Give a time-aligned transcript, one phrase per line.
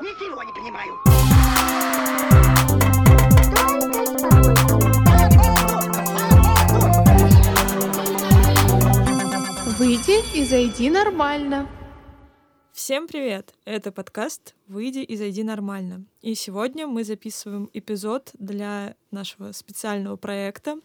[0.00, 0.92] Ничего не понимаю.
[9.78, 11.68] Выйди и зайди нормально.
[12.72, 13.54] Всем привет!
[13.64, 16.04] Это подкаст «Выйди и зайди нормально».
[16.22, 20.80] И сегодня мы записываем эпизод для нашего специального проекта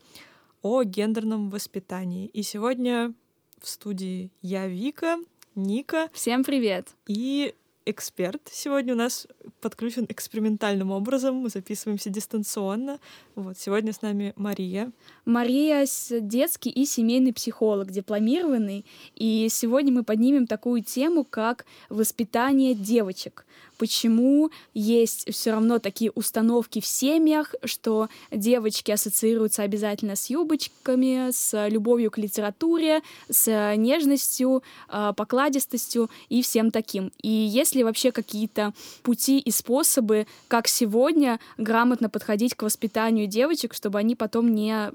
[0.61, 2.27] о гендерном воспитании.
[2.27, 3.15] И сегодня
[3.59, 5.17] в студии я, Вика,
[5.55, 6.09] Ника.
[6.13, 6.89] Всем привет!
[7.07, 7.55] И
[7.89, 9.27] эксперт сегодня у нас
[9.61, 11.35] подключен экспериментальным образом.
[11.35, 12.99] Мы записываемся дистанционно.
[13.35, 14.91] Вот, сегодня с нами Мария.
[15.25, 15.85] Мария—
[16.21, 18.85] детский и семейный психолог, дипломированный.
[19.15, 23.45] И сегодня мы поднимем такую тему, как воспитание девочек
[23.79, 31.67] почему есть все равно такие установки в семьях, что девочки ассоциируются обязательно с юбочками, с
[31.69, 37.11] любовью к литературе, с нежностью, а, покладистостью и всем таким.
[37.23, 43.73] И есть ли вообще какие-то пути и способы, как сегодня грамотно подходить к воспитанию девочек,
[43.73, 44.91] чтобы они потом не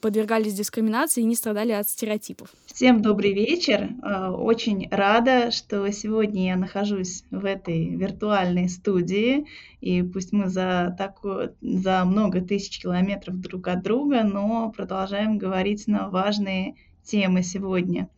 [0.00, 2.50] подвергались дискриминации и не страдали от стереотипов?
[2.66, 3.90] Всем добрый вечер.
[4.02, 8.27] А, очень рада, что сегодня я нахожусь в этой виртуальной
[8.68, 9.46] студии.
[9.80, 15.86] И пусть мы за, такую, за много тысяч километров друг от друга, но продолжаем говорить
[15.86, 18.08] на важные темы сегодня.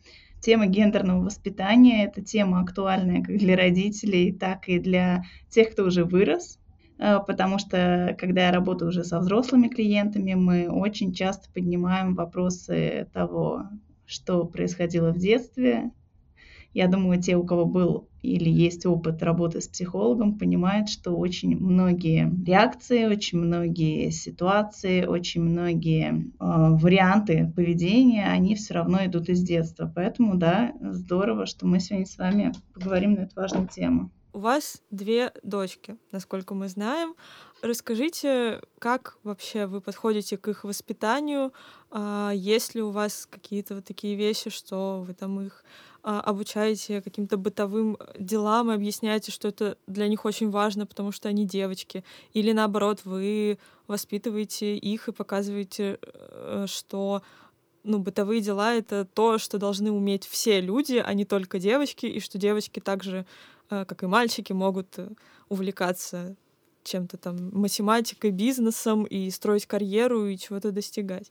[0.40, 6.04] Тема гендерного воспитания– это тема актуальная как для родителей, так и для тех, кто уже
[6.04, 6.58] вырос,
[6.98, 13.08] а, потому что когда я работаю уже со взрослыми клиентами, мы очень часто поднимаем вопросы
[13.12, 13.68] того,
[14.06, 15.92] что происходило в детстве.
[16.74, 21.56] Я думаю, те, у кого был или есть опыт работы с психологом, понимают, что очень
[21.56, 29.42] многие реакции, очень многие ситуации, очень многие э, варианты поведения, они все равно идут из
[29.42, 29.90] детства.
[29.94, 34.10] Поэтому, да, здорово, что мы сегодня с вами поговорим на эту важную тему.
[34.32, 37.16] У вас две дочки, насколько мы знаем.
[37.62, 41.52] Расскажите, как вообще вы подходите к их воспитанию?
[41.90, 45.64] А, есть ли у вас какие-то вот такие вещи, что вы там их
[46.02, 51.46] обучаете каким-то бытовым делам и объясняете, что это для них очень важно, потому что они
[51.46, 52.04] девочки?
[52.32, 57.22] Или наоборот, вы воспитываете их и показываете, э, что
[57.82, 62.20] ну, бытовые дела— это то, что должны уметь все люди, а не только девочки, и
[62.20, 63.26] что девочки также,
[63.70, 65.08] э, как и мальчики, могут э,
[65.48, 66.36] увлекаться
[66.82, 71.30] чем-то там математикой, бизнесом и строить карьеру и чего-то достигать.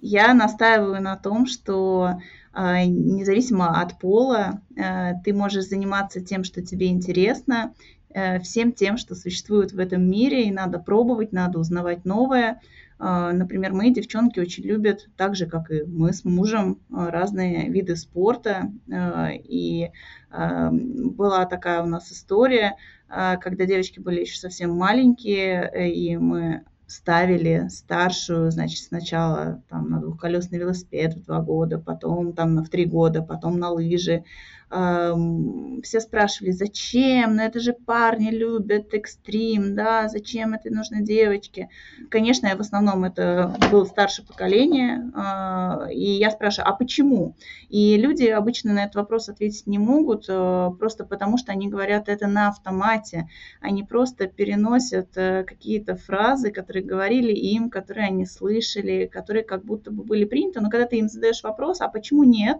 [0.00, 2.20] Я настаиваю на том, что э,
[2.56, 7.74] независимо от пола, э, ты можешь заниматься тем, что тебе интересно,
[8.10, 12.60] э, всем тем, что существует в этом мире, и надо пробовать, надо узнавать новое.
[12.98, 18.72] Например, мои девчонки очень любят, так же, как и мы с мужем, разные виды спорта.
[18.90, 19.90] И
[20.32, 28.50] была такая у нас история, когда девочки были еще совсем маленькие, и мы ставили старшую,
[28.50, 33.58] значит, сначала там на двухколесный велосипед в два года, потом там в три года, потом
[33.58, 34.24] на лыжи,
[34.68, 41.68] все спрашивали, зачем, ну это же парни любят экстрим, да, зачем это нужно девочке.
[42.10, 47.36] Конечно, в основном это было старшее поколение, а, и я спрашиваю, а почему?
[47.68, 52.08] И люди обычно на этот вопрос ответить не могут, а, просто потому что они говорят
[52.08, 53.28] это на автомате,
[53.60, 59.90] они просто переносят э, какие-то фразы, которые говорили им, которые они слышали, которые как будто
[59.90, 62.58] бы были приняты, но когда ты им задаешь вопрос, а почему нет,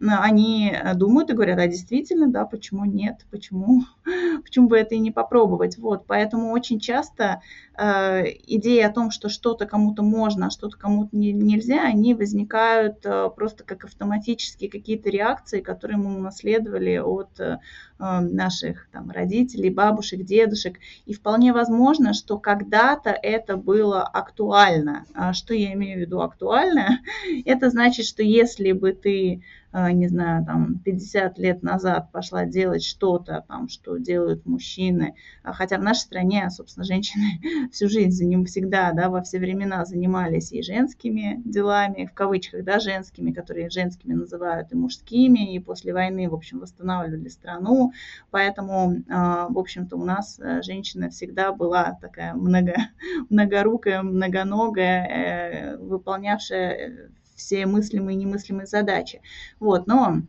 [0.00, 3.82] они э, думают и говорят, а действительно, да, почему нет, почему,
[4.42, 5.78] почему бы это и не попробовать.
[5.78, 7.40] Вот, поэтому очень часто
[7.78, 13.04] э, идеи о том, что что-то кому-то можно, а что-то кому-то не, нельзя, они возникают
[13.04, 17.58] э, просто как автоматические какие-то реакции, которые мы унаследовали от э,
[17.98, 20.78] наших там, родителей, бабушек, дедушек.
[21.06, 25.06] И вполне возможно, что когда-то это было актуально.
[25.14, 26.98] А что я имею в виду актуально?
[27.44, 29.42] Это значит, что если бы ты
[29.72, 35.78] не знаю, там, 50 лет назад пошла делать что-то, там, что делают мужчины, а, хотя
[35.78, 37.40] в нашей стране, собственно, женщины
[37.72, 42.80] всю жизнь, ним всегда, да, во все времена занимались и женскими делами, в кавычках, да,
[42.80, 47.92] женскими, которые женскими называют, и мужскими, и после войны, в общем, восстанавливали страну,
[48.30, 52.74] поэтому, а, в общем-то, у нас э, женщина всегда была такая много,
[53.30, 57.10] многорукая, многоногая, э, выполнявшая
[57.42, 59.20] все мыслимые и немыслимые задачи.
[59.60, 60.22] Вот, но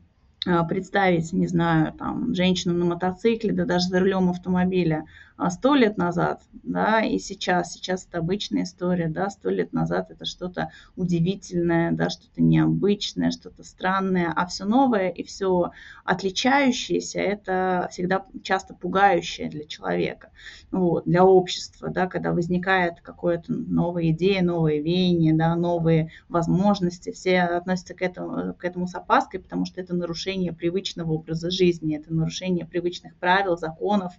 [0.45, 5.73] а, представить, не знаю, там, женщину на мотоцикле, да даже за рулем автомобиля а, сто
[5.73, 10.71] лет назад, да, и сейчас, сейчас это обычная история, да, сто лет назад это что-то
[10.95, 15.71] удивительное, да, что-то необычное, что-то странное, а все новое и все
[16.05, 20.29] отличающееся, это всегда часто пугающее для человека,
[20.71, 27.41] вот, для общества, да, когда возникает какая-то новая идея, новое веяние, да, новые возможности, все
[27.41, 32.13] относятся к этому, к этому с опаской, потому что это нарушение привычного образа жизни, это
[32.13, 34.13] нарушение привычных правил, законов.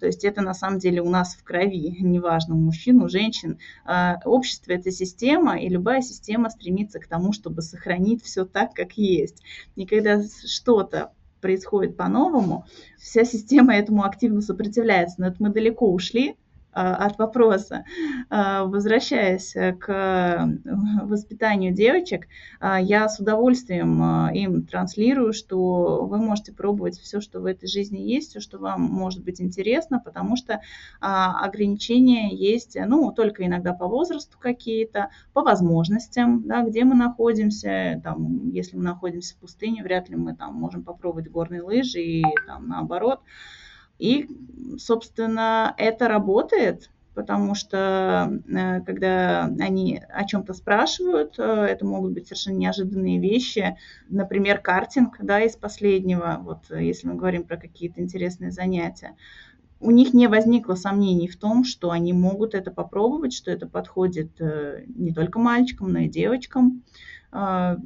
[0.00, 3.58] То есть это на самом деле у нас в крови, неважно, у мужчин, у женщин.
[3.84, 8.92] А, общество– это система, и любая система стремится к тому, чтобы сохранить все так, как
[8.92, 9.42] есть.
[9.76, 12.66] И когда что-то происходит по-новому,
[12.98, 15.20] вся система этому активно сопротивляется.
[15.20, 16.36] Но это мы далеко ушли,
[16.80, 17.84] от вопроса.
[18.30, 22.26] А, возвращаясь к э, воспитанию девочек,
[22.60, 27.98] а, я с удовольствием им транслирую, что вы можете пробовать все, что в этой жизни
[27.98, 30.60] есть, все, что вам может быть интересно, потому что
[31.00, 38.50] ограничения есть, ну, только иногда по возрасту какие-то, по возможностям, да, где мы находимся, там,
[38.50, 42.68] если мы находимся в пустыне, вряд ли мы там можем попробовать горные лыжи и там
[42.68, 43.20] наоборот.
[43.98, 44.28] И,
[44.78, 52.28] собственно, это работает, потому что э, когда они о чем-то спрашивают, э, это могут быть
[52.28, 53.76] совершенно неожиданные вещи.
[54.08, 59.16] Например, картинг, да, из последнего, вот если мы говорим про какие-то интересные занятия.
[59.80, 64.40] У них не возникло сомнений в том, что они могут это попробовать, что это подходит
[64.40, 66.84] э, не только мальчикам, но и девочкам.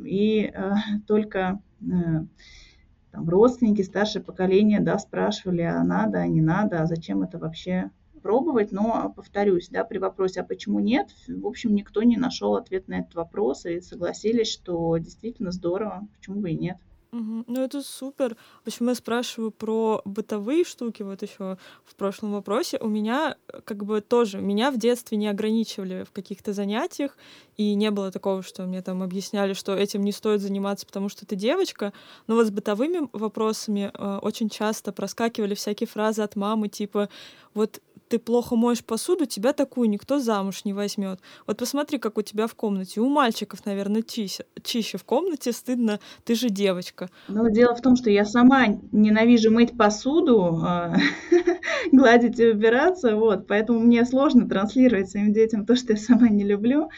[0.04, 0.52] И
[1.06, 1.58] только
[3.12, 7.90] там, родственники, старшее поколение, да, спрашивали, а надо, а не надо, а зачем это вообще
[8.22, 12.88] пробовать, но, повторюсь, да, при вопросе, а почему нет, в общем, никто не нашел ответ
[12.88, 16.78] на этот вопрос и согласились, что действительно здорово, почему бы и нет.
[17.12, 17.44] Угу.
[17.46, 18.36] Ну, это супер.
[18.64, 22.78] Почему я спрашиваю про бытовые штуки, вот еще в прошлом вопросе.
[22.80, 27.18] У меня э, как бы тоже, меня в детстве не ограничивали в каких-то занятиях,
[27.58, 31.26] и не было такого, что мне там объясняли, что этим не стоит заниматься, потому что
[31.26, 31.92] ты девочка.
[32.28, 37.10] Но вот с бытовыми вопросами э, очень часто проскакивали всякие фразы от мамы, типа,
[37.52, 37.80] вот
[38.12, 41.18] ты плохо моешь посуду, тебя такую никто замуж не возьмет.
[41.46, 43.00] Вот посмотри, как у тебя в комнате.
[43.00, 47.08] У мальчиков, наверное, чище, чище в комнате, стыдно, ты же девочка.
[47.28, 50.94] Ну, дело в том, что я сама ненавижу мыть посуду, а,
[51.92, 56.44] гладить и убираться, вот, поэтому мне сложно транслировать своим детям то, что я сама не
[56.44, 56.90] люблю.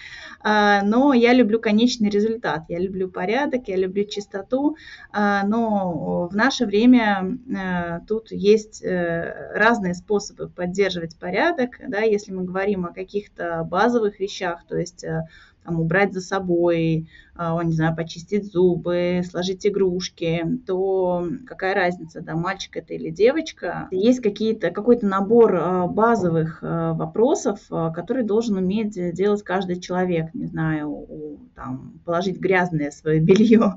[0.47, 4.77] А, но я люблю конечный результат, я люблю порядок, я люблю чистоту,
[5.11, 12.33] а, но в наше время э, тут есть э, разные способы поддерживать порядок, да, если
[12.33, 15.23] мы говорим о каких-то базовых вещах, то есть э,
[15.65, 22.37] там, убрать за собой, а, не знаю, почистить зубы, сложить игрушки, то какая разница, да,
[22.37, 23.89] мальчик это или девочка.
[23.91, 30.47] Есть какие-то, какой-то набор а, базовых а, вопросов, которые должен уметь делать каждый человек, не
[30.47, 31.09] знаю,
[31.57, 33.75] там, положить грязное свое белье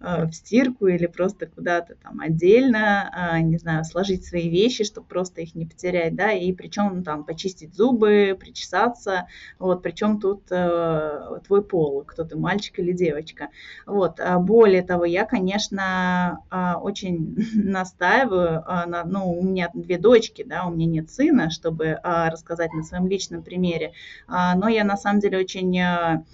[0.00, 5.54] в стирку или просто куда-то там отдельно, не знаю, сложить свои вещи, чтобы просто их
[5.54, 9.26] не потерять, да, и причем там почистить зубы, причесаться,
[9.58, 13.48] вот, причем тут э, твой пол, кто ты, мальчик или девочка.
[13.86, 14.18] Вот.
[14.20, 20.44] А более того, я, конечно, а, очень настаиваю, а, на, ну, у меня две дочки,
[20.44, 23.92] да, у меня нет сына, чтобы рассказать на своем личном примере,
[24.28, 25.80] но я на самом деле очень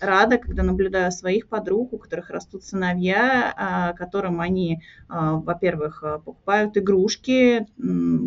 [0.00, 7.66] рада, когда наблюдаю своих подруг, у которых растут сыновья, которым они, во-первых, покупают игрушки,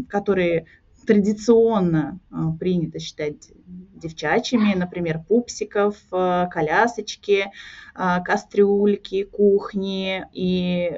[0.10, 0.66] которые
[1.06, 2.20] традиционно
[2.60, 3.52] принято считать
[4.06, 7.46] девчачьими, например, пупсиков, э, колясочки,
[7.96, 10.26] э, кастрюльки, кухни.
[10.34, 10.92] И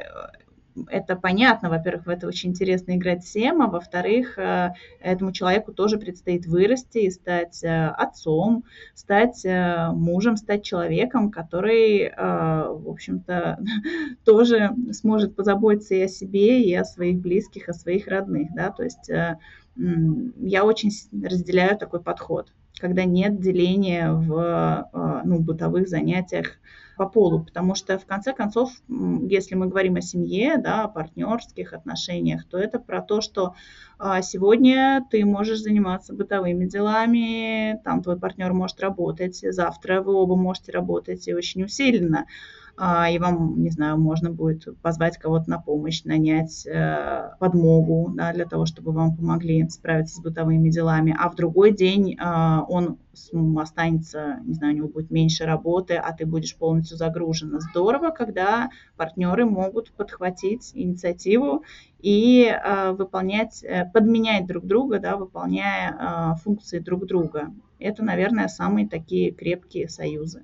[0.89, 5.98] это понятно, во-первых, в это очень интересно играть всем, а во-вторых, э, этому человеку тоже
[5.98, 13.58] предстоит вырасти и стать отцом, стать мужем, стать человеком, который, в общем-то,
[14.24, 18.84] тоже сможет позаботиться и о себе, и о своих близких, о своих родных, да, то
[18.84, 19.10] есть
[19.77, 20.91] я очень
[21.24, 26.57] разделяю такой подход когда нет деления в а, ну, бытовых занятиях
[26.98, 31.74] по полу, потому что в конце концов, если мы говорим о семье, да, о партнерских
[31.74, 33.53] отношениях, то это про то, что
[34.00, 40.36] а, сегодня ты можешь заниматься бытовыми делами, там твой партнер может работать, завтра вы оба
[40.36, 42.25] можете работать и очень усиленно,
[42.79, 48.46] и вам, не знаю, можно будет позвать кого-то на помощь, нанять э, подмогу да, для
[48.46, 53.00] того, чтобы вам помогли справиться с бытовыми делами, а в другой день а, он
[53.57, 57.60] останется, не знаю, у него будет меньше работы, а ты будешь полностью загружена.
[57.60, 61.63] Здорово, когда партнеры могут подхватить инициативу
[62.00, 67.51] и э, выполнять, э, подменять друг друга, да, выполняя э, функции друг друга.
[67.79, 70.43] Это, наверное, самые такие крепкие союзы.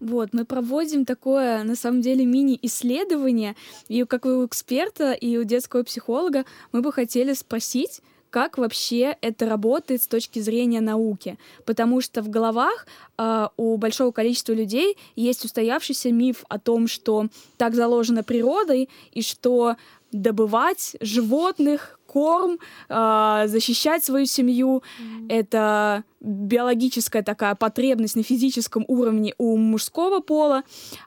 [0.00, 3.56] Вот, мы проводим такое, на самом деле, мини-исследование,
[3.88, 8.00] и как у эксперта, и у детского психолога мы бы хотели спросить,
[8.30, 11.38] как вообще это работает с точки зрения науки.
[11.64, 12.86] Потому что в головах
[13.16, 19.22] э, у большого количества людей есть устоявшийся миф о том, что так заложено природой, и
[19.22, 19.76] что
[20.12, 24.82] добывать животных, корм, э, защищать свою семью.
[25.00, 25.26] Mm-hmm.
[25.28, 30.62] Это биологическая такая потребность на физическом уровне у мужского пола,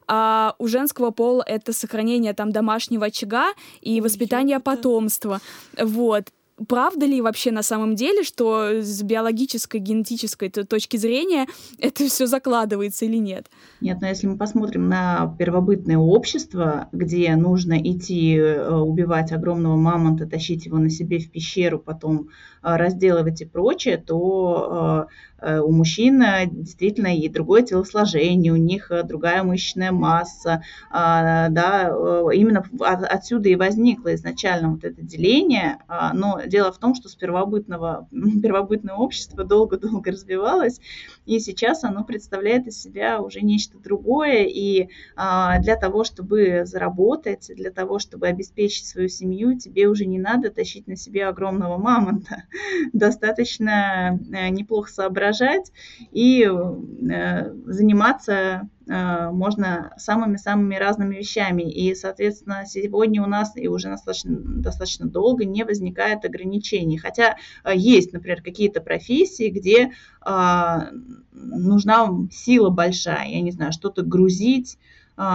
[0.08, 5.42] а у женского пола это сохранение там домашнего очага и воспитание потомства.
[5.78, 6.32] Вот
[6.68, 11.48] правда ли вообще на самом деле, что с биологической, генетической точки зрения
[11.80, 13.48] это все закладывается или нет?
[13.82, 20.26] Нет, но если мы посмотрим на первобытное общество, где нужно идти э, убивать огромного мамонта,
[20.28, 22.30] тащить его на себе в пещеру, потом
[22.62, 25.08] разделывать и прочее, то
[25.42, 31.88] Э, у мужчин действительно и другое телосложение, у них э, другая мышечная масса, а, да,
[32.34, 37.16] именно отсюда и возникло изначально вот это деление, а, но дело в том, что с
[37.16, 40.80] первобытного, первобытное общество долго-долго развивалось,
[41.26, 47.50] и сейчас оно представляет из себя уже нечто другое, и а, для того, чтобы заработать,
[47.56, 52.44] для того, чтобы обеспечить свою семью, тебе уже не надо тащить на себе огромного мамонта,
[52.94, 55.72] достаточно неплохо соображать
[56.12, 61.64] и э, заниматься э, можно самыми-самыми разными вещами.
[61.64, 66.98] И, соответственно, сегодня у нас и уже достаточно, достаточно долго не возникает ограничений.
[66.98, 69.92] Хотя э, есть, например, какие-то профессии, где
[71.34, 74.78] нужна сила большая, я не знаю, что-то грузить,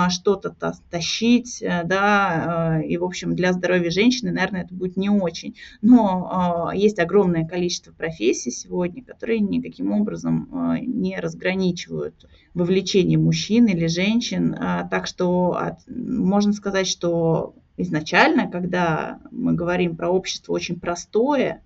[0.08, 0.54] что-то
[0.90, 5.54] тащить, э, да, э, и, в общем, для здоровья женщины, наверное, это будет не очень.
[5.82, 13.66] Но а, есть огромное количество профессий сегодня, которые никаким образом э, не разграничивают вовлечение мужчин
[13.66, 14.56] или женщин.
[14.58, 21.62] А, так что можно сказать, что изначально, когда мы говорим про общество очень простое,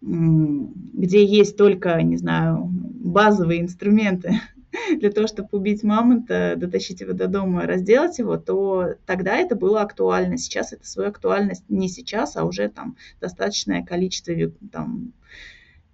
[0.00, 4.40] где есть только, не знаю, базовые инструменты
[4.98, 9.82] для того, чтобы убить мамонта, дотащить его до дома, разделать его, то тогда это было
[9.82, 10.38] актуально.
[10.38, 14.34] Сейчас это свою актуальность не сейчас, а уже там достаточное количество
[14.70, 15.12] там,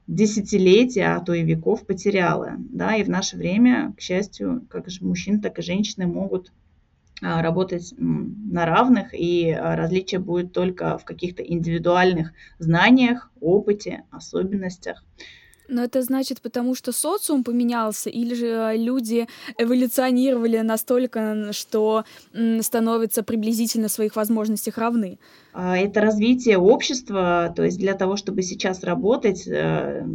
[0.07, 2.55] десятилетий, а то и веков потеряла.
[2.59, 6.53] Да, и в наше время, к счастью, как же мужчины, так и женщины могут
[7.21, 15.05] а, работать на равных, и а, различие будет только в каких-то индивидуальных знаниях, опыте, особенностях.
[15.69, 22.05] Но это значит, потому что социум поменялся, или же э, люди эволюционировали настолько, что
[22.61, 25.19] становятся приблизительно своих возможностях равны?
[25.53, 30.07] А, это развитие общества, то есть для того, чтобы сейчас работать, э,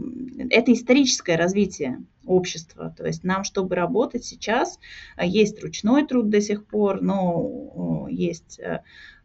[0.49, 2.93] это историческое развитие общества.
[2.97, 4.79] То есть нам, чтобы работать сейчас,
[5.17, 8.59] э, есть ручной труд до сих пор, но есть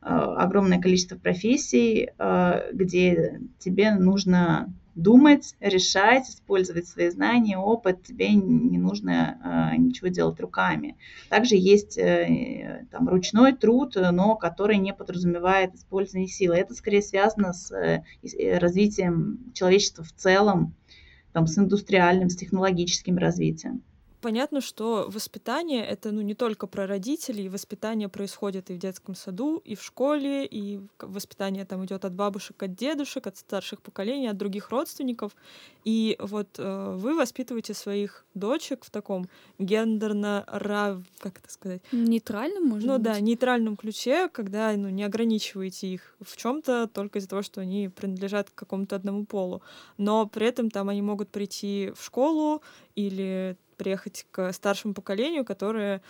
[0.00, 2.10] огромное количество профессий,
[2.72, 10.40] где тебе нужно думать, решать, использовать свои знания, опыт, тебе не нужно э, ничего делать
[10.40, 10.96] руками.
[11.28, 16.56] Также есть э, там, ручной труд, но который не подразумевает использование силы.
[16.56, 18.02] Это скорее связано с э,
[18.58, 20.74] развитием человечества в целом,
[21.32, 23.82] там, с индустриальным, с технологическим развитием
[24.20, 29.58] понятно, что воспитание— это ну, не только про родителей, воспитание происходит и в детском саду,
[29.64, 34.36] и в школе, и воспитание там идет от бабушек, от дедушек, от старших поколений, от
[34.36, 35.36] других родственников.
[35.84, 40.98] И вот э, вы воспитываете своих дочек в таком гендерно рав...
[41.18, 41.82] как это сказать?
[41.92, 43.02] Нейтральном, может Ну быть?
[43.02, 47.60] да, нейтральном ключе, когда ну, не ограничиваете их в чем то только из-за того, что
[47.60, 49.62] они принадлежат к какому-то одному полу.
[49.96, 52.62] Но при этом там они могут прийти в школу
[52.94, 56.02] или приехать к старшему поколению, которое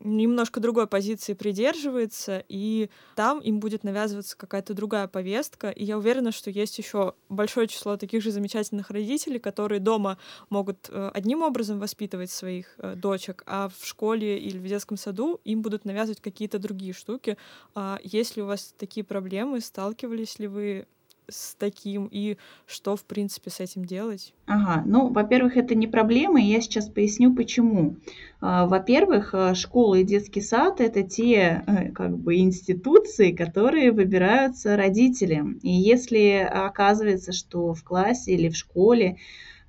[0.00, 5.70] немножко другой позиции придерживается, и там им будет навязываться какая-то другая повестка.
[5.70, 10.18] И я уверена, что есть еще большое число таких же замечательных родителей, которые дома
[10.50, 15.40] могут э, одним образом воспитывать своих э, дочек, а в школе или в детском саду
[15.44, 17.36] им будут навязывать какие-то другие штуки.
[17.74, 19.60] А есть ли у вас такие проблемы?
[19.60, 20.86] Сталкивались ли вы
[21.28, 22.36] с таким и
[22.66, 24.34] что, в принципе, с этим делать?
[24.46, 27.96] Ага, ну, во-первых, это не проблема, и я сейчас поясню, почему.
[28.40, 34.76] А, во-первых, э, школа и детский сад– это те э, как бы институции, которые выбираются
[34.76, 35.58] родителям.
[35.62, 39.18] И если оказывается, что в классе или в школе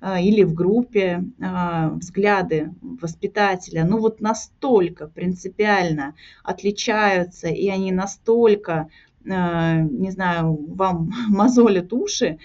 [0.06, 8.90] а, или в группе а, взгляды воспитателя, ну вот настолько принципиально отличаются, и они настолько
[9.24, 12.38] не знаю, вам мозолят уши,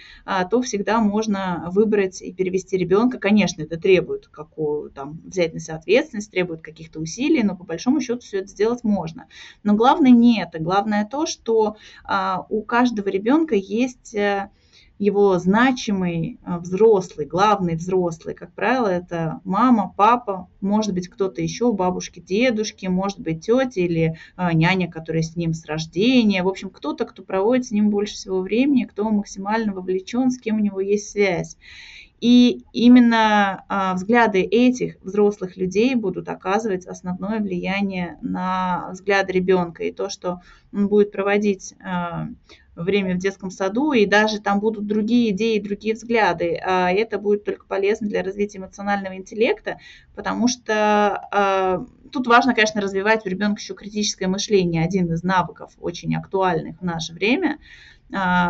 [0.50, 3.18] то всегда можно выбрать и перевести ребенка.
[3.18, 8.00] Конечно, это требует какую, там, взять на себя ответственность, требует каких-то усилий, но по большому
[8.00, 9.26] счету все это сделать можно.
[9.62, 10.58] Но главное не это.
[10.58, 11.76] Главное то, что
[12.48, 14.50] у каждого ребенка есть э,
[15.00, 21.72] его значимый а, взрослый, главный взрослый, как правило, это мама, папа, может быть, кто-то еще,
[21.72, 26.42] бабушки, дедушки, может быть, тетя или а, няня, которая с ним с рождения.
[26.42, 30.56] В общем, кто-то, кто проводит с ним больше всего времени, кто максимально вовлечен, с кем
[30.56, 31.56] у него есть связь.
[32.20, 39.84] И именно а, взгляды этих взрослых людей будут оказывать основное влияние на взгляд ребенка.
[39.84, 40.40] И то, что
[40.72, 42.28] он будет проводить а,
[42.76, 46.60] время в детском саду, и даже там будут другие идеи, другие взгляды.
[46.62, 49.78] А это будет только полезно для развития эмоционального интеллекта,
[50.14, 55.72] потому что а, тут важно, конечно, развивать у ребенка еще критическое мышление, один из навыков
[55.78, 57.58] очень актуальных в наше время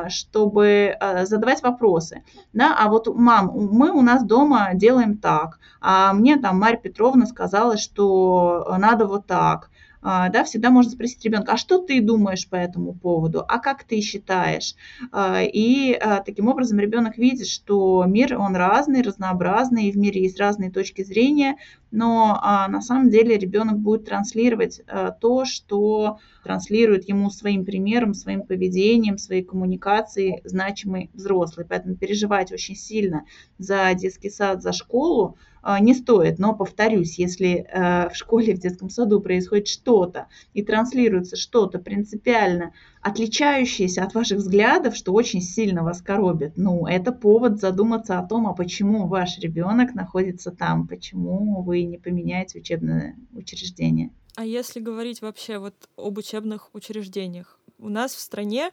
[0.08, 2.22] чтобы задавать вопросы.
[2.52, 7.26] Да, а вот, мам, мы у нас дома делаем так, а мне там Марья Петровна
[7.26, 9.70] сказала, что надо вот так.
[10.02, 13.84] А, да, всегда можно спросить ребенка, а что ты думаешь по этому поводу, а как
[13.84, 14.74] ты считаешь?
[15.12, 20.22] А, и а, таким образом ребенок видит, что мир, он разный, разнообразный, и в мире
[20.22, 21.56] есть разные точки зрения,
[21.90, 24.80] но на самом деле ребенок будет транслировать
[25.20, 31.66] то, что транслирует ему своим примером, своим поведением, своей коммуникацией значимый взрослый.
[31.68, 33.24] Поэтому переживать очень сильно
[33.58, 35.36] за детский сад, за школу–
[35.80, 36.38] не стоит.
[36.38, 42.72] Но, повторюсь, если э, в школе, в детском саду происходит что-то и транслируется что-то принципиально
[43.02, 48.46] отличающееся от ваших взглядов, что очень сильно вас коробит, ну, это повод задуматься о том,
[48.46, 54.10] а почему ваш ребенок находится там, почему вы не поменяете учебное учреждение.
[54.36, 58.70] А если говорить вообще вот об учебных учреждениях, у нас в стране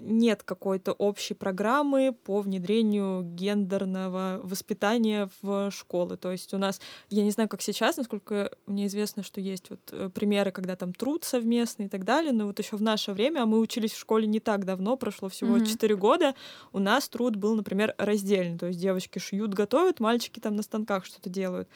[0.00, 6.16] нет какой-то общей программы по внедрению гендерного воспитания в школы.
[6.16, 9.80] То есть у нас, я не знаю, как сейчас, насколько мне известно, что есть вот
[9.92, 13.42] э, примеры, когда там труд совместный и так далее, но вот еще в наше время,
[13.42, 15.66] а мы учились в школе не так давно, прошло всего mm-hmm.
[15.66, 16.34] 4 года,
[16.72, 18.58] у нас труд был, например, раздельный.
[18.58, 21.68] То есть девочки шьют, готовят, мальчики там на станках что-то делают.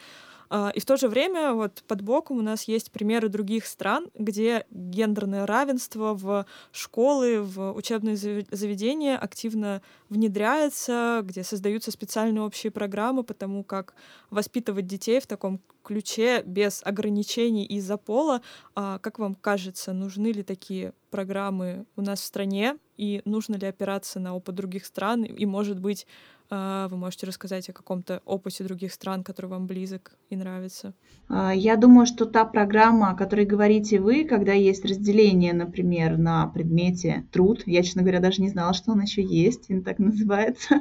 [0.51, 4.11] А, и в то же время вот под боком у нас есть примеры других стран,
[4.15, 13.23] где гендерное равенство в школы, в учебные заведения активно внедряется, где создаются специальные общие программы
[13.23, 13.95] по тому, как
[14.31, 18.43] воспитывать детей в таком ключе без ограничений из-за пола.
[18.75, 22.77] А как вам кажется, нужны ли такие программы у нас в стране?
[22.97, 25.23] И нужно ли опираться на опыт других стран?
[25.23, 26.07] И, может быть,
[26.51, 30.95] вы можете рассказать о каком-то опыте других стран, который вам близок и нравится?
[31.29, 36.49] А, я думаю, что та программа, о которой говорите вы, когда есть разделение, например, на
[36.49, 40.81] предмете труд, я, честно говоря, даже не знала, что он еще есть, он так называется.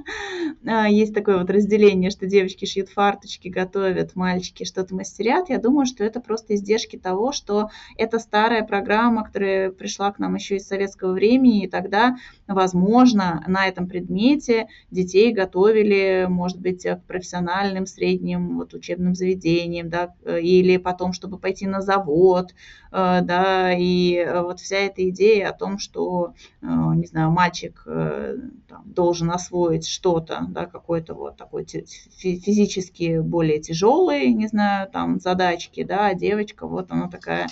[0.65, 5.49] А, есть такое вот разделение, что девочки шьют фарточки, готовят, мальчики что-то мастерят.
[5.49, 10.33] Я думаю, что это просто издержки того, что это старая программа, которая пришла к нам
[10.33, 16.83] еще из советского времени, и тогда, возможно, на этом предмете детей готовят готовили, может быть,
[16.83, 22.53] к профессиональным средним вот, учебным заведениям, да, или потом, чтобы пойти на завод,
[22.91, 27.83] э, да, и э, вот вся эта идея о том, что, э, не знаю, мальчик
[27.85, 35.83] там, должен освоить что-то, да, какой-то вот такой физически более тяжелый, не знаю, там, задачки,
[35.83, 37.47] да, а девочка, вот она такая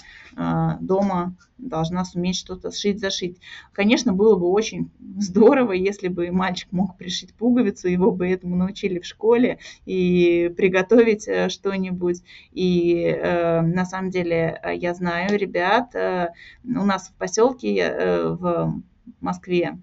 [0.79, 3.39] дома должна суметь что-то сшить, зашить.
[3.73, 8.99] Конечно, было бы очень здорово, если бы мальчик мог пришить пуговицу, его бы этому научили
[8.99, 12.21] в школе, и приготовить э, что-нибудь.
[12.51, 16.29] И э, на самом деле э, я знаю ребят, э,
[16.63, 18.81] у нас в поселке э, в
[19.21, 19.77] Москве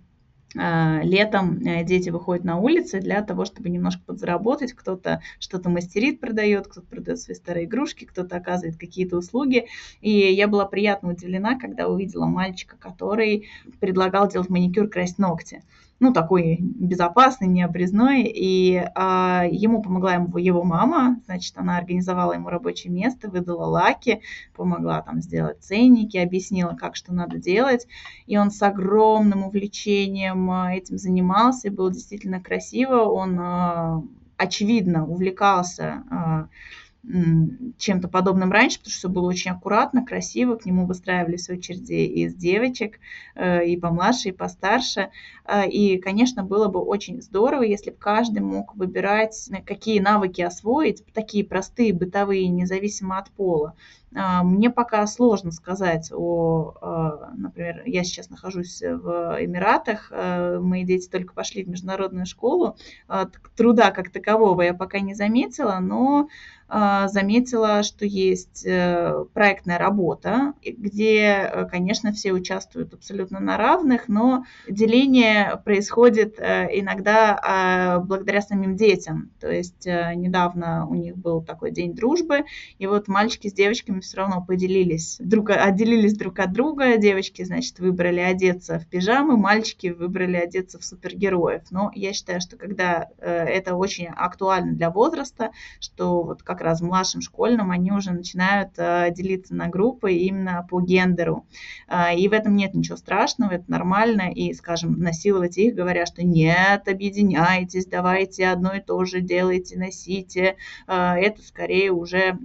[0.55, 4.73] летом э, дети выходят на улицы для того, чтобы немножко подзаработать.
[4.73, 9.67] Кто-то что-то мастерит, продает, кто-то продает свои старые игрушки, кто-то оказывает какие-то услуги.
[10.01, 13.49] И я была приятно удивлена, когда увидела мальчика, который
[13.81, 15.63] предлагал делать маникюр, красить ногти.
[16.01, 22.49] Ну, такой безопасный, необрезной, и а, ему помогла ему его мама, значит, она организовала ему
[22.49, 24.21] рабочее место, выдала лаки,
[24.55, 27.87] помогла там сделать ценники, объяснила, как что надо делать,
[28.27, 34.03] и он с огромным увлечением а, этим занимался, было действительно красиво, он, а,
[34.37, 36.49] очевидно, увлекался а,
[37.79, 42.35] чем-то подобным раньше, потому что все было очень аккуратно, красиво, к нему выстраивались очереди из
[42.35, 42.99] девочек,
[43.35, 45.11] э, и помладше, и постарше.
[45.45, 51.05] Э, и, конечно, было бы очень здорово, если бы каждый мог выбирать, какие навыки освоить,
[51.13, 53.75] такие простые, бытовые, независимо от пола.
[54.15, 56.75] Э, мне пока сложно сказать о,
[57.37, 60.11] например, я сейчас нахожусь в Эмиратах,
[60.61, 62.77] мои дети только пошли в международную школу,
[63.57, 66.29] труда как такового я пока не заметила, но
[66.67, 74.09] а, заметила, что есть э, проектная работа, где, э, конечно, все участвуют абсолютно на равных,
[74.09, 79.31] но деление происходит э, иногда а, благодаря самим детям.
[79.41, 82.45] То есть недавно у них был такой день дружбы,
[82.79, 86.97] и вот мальчики с девочками все равно поделились, друг, отделились друг от друга.
[86.97, 91.63] Девочки, значит, выбрали одеться в пижамы, мальчики выбрали одеться в супергероев.
[91.71, 96.85] Но я считаю, что когда это очень актуально для возраста, что вот как раз в
[96.85, 101.47] младшем школьном они уже начинают э, делиться на группы именно по гендеру.
[101.89, 104.31] Э, и в этом нет ничего страшного, это нормально.
[104.33, 110.57] И, скажем, насиловать их, говоря, что нет, объединяйтесь, давайте одно и то же делайте, носите,
[110.87, 112.39] э, это скорее уже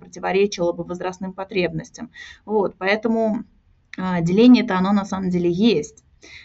[0.00, 2.10] противоречило бы возрастным потребностям.
[2.44, 3.44] Вот, поэтому
[3.96, 6.04] деление-то оно на самом деле есть.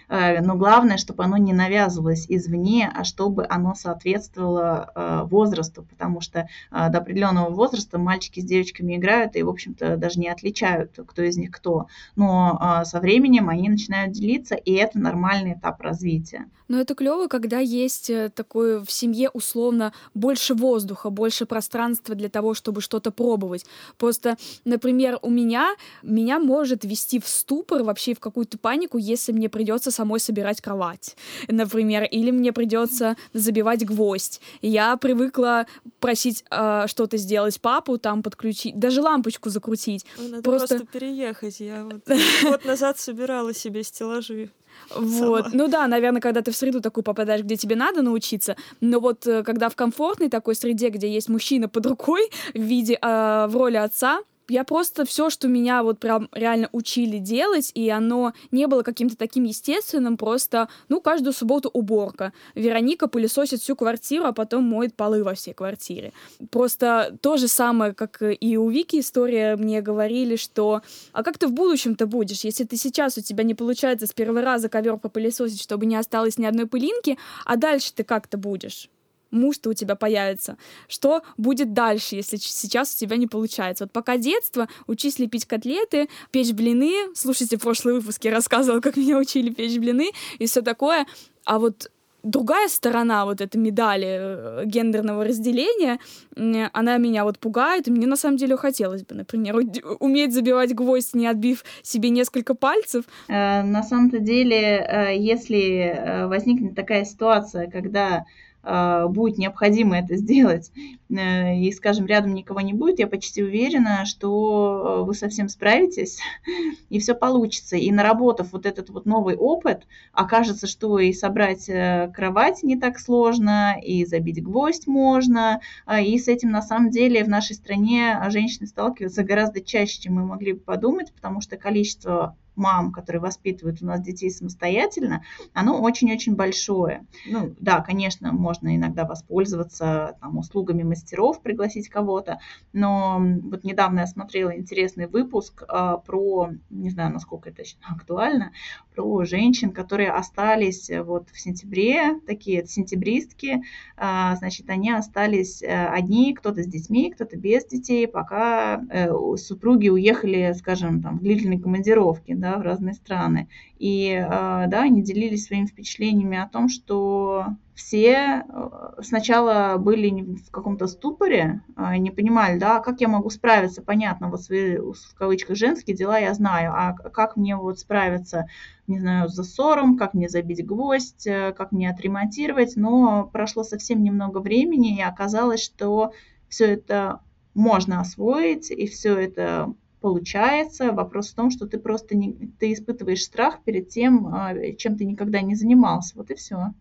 [0.10, 6.22] Э, но главное, чтобы оно не навязывалось извне, а чтобы оно соответствовало э, возрасту, потому
[6.22, 11.00] что э, до определенного возраста мальчики с девочками играют и, в общем-то, даже не отличают,
[11.06, 11.88] кто из них кто.
[12.16, 16.48] Но со временем они начинают делиться, и это нормальный этап развития.
[16.68, 22.54] Но это клево, когда есть такое в семье условно больше воздуха, больше пространства для того,
[22.54, 23.66] чтобы что-то пробовать.
[23.98, 24.36] Просто,
[24.66, 29.67] например, у меня меня может вести в ступор, вообще в какую-то панику, если мне придется
[29.92, 31.16] самой собирать кровать,
[31.48, 34.42] например, или мне придется забивать гвоздь.
[34.62, 35.68] Я привыкла
[36.00, 40.06] просить э, что-то сделать папу, там подключить, даже лампочку закрутить.
[40.18, 41.60] Надо просто, просто переехать.
[41.60, 42.02] Я вот
[42.44, 44.50] год назад собирала себе стеллажи.
[44.96, 45.46] Вот.
[45.46, 45.56] Сама.
[45.56, 49.26] Ну да, наверное, когда ты в среду такую попадаешь, где тебе надо научиться, но вот
[49.28, 53.56] э, когда в комфортной такой среде, где есть мужчина под рукой в виде, э, в
[53.56, 58.68] роли отца, я просто все, что меня вот прям реально учили делать, и оно не
[58.68, 62.34] было каким-то таким естественным, просто, ну, каждую субботу уборка.
[62.56, 66.14] Вероника пылесосит всю квартиру, а потом моет полы во всей квартире.
[66.50, 70.82] Просто то же самое, как и у Вики история, мне говорили, что
[71.12, 74.42] а как ты в будущем-то будешь, если ты сейчас у тебя не получается с первого
[74.42, 78.90] раза ковер попылесосить, чтобы не осталось ни одной пылинки, а дальше ты как-то будешь?
[79.32, 80.58] Муж-то у тебя появится.
[80.88, 83.86] Что будет дальше, если сейчас у тебя не получается?
[83.86, 86.94] Вот пока детство, учись лепить котлеты, печь блины.
[87.16, 91.06] Слушайте, прошлый выпуск я рассказывала, как меня учили печь блины и все такое.
[91.46, 91.90] А вот
[92.24, 96.00] другая сторона вот этой медали э, гендерного разделения,
[96.36, 99.56] она меня вот пугает, мне на самом деле хотелось бы, например,
[100.00, 103.06] уметь забивать гвоздь, не отбив себе несколько пальцев.
[103.28, 108.26] Э, на самом-то деле, э, если возникнет такая ситуация, когда
[108.64, 110.72] будет необходимо это сделать,
[111.10, 116.20] э, и, скажем, рядом никого не будет, я почти уверена, что вы совсем справитесь,
[116.90, 117.78] и все получится.
[117.78, 123.00] И наработав вот этот вот новый опыт, окажется, что и собрать э, кровать не так
[123.00, 125.62] сложно, и забить гвоздь можно,
[126.02, 130.26] и с этим на самом деле в нашей стране женщины сталкиваются гораздо чаще, чем мы
[130.26, 136.36] могли бы подумать, потому что количество мам, которые воспитывают у нас детей самостоятельно, оно очень-очень
[136.36, 137.06] большое.
[137.26, 142.40] Ну, да, конечно, можно иногда воспользоваться там, услугами мастеров, пригласить кого-то,
[142.74, 148.52] но вот недавно я смотрела интересный выпуск а, про, не знаю, насколько это актуально,
[148.96, 153.62] про женщин, которые остались вот в сентябре, такие сентябристки,
[153.96, 159.90] а, значит, они остались э, одни, кто-то с детьми, кто-то без детей, пока э, супруги
[159.90, 163.50] уехали, скажем, там, в длительной командировке, да, да, в разные страны.
[163.78, 170.50] И а, да, они делились своими впечатлениями о том, что все э, сначала были в
[170.50, 175.58] каком-то ступоре, а, не понимали, да, как я могу справиться, понятно, вот свои, в кавычках,
[175.58, 178.48] женские дела я знаю, а как мне вот справиться,
[178.88, 184.02] не знаю, с засором, как мне забить гвоздь, э, как мне отремонтировать, но прошло совсем
[184.02, 186.14] немного времени, и оказалось, что
[186.50, 187.20] все это
[187.54, 189.74] можно освоить, и все это
[190.08, 190.94] получается.
[190.94, 195.06] Вопрос в том, что ты просто не, ты испытываешь страх перед тем, а, чем ты
[195.06, 196.14] никогда не занимался.
[196.16, 196.74] Вот и все.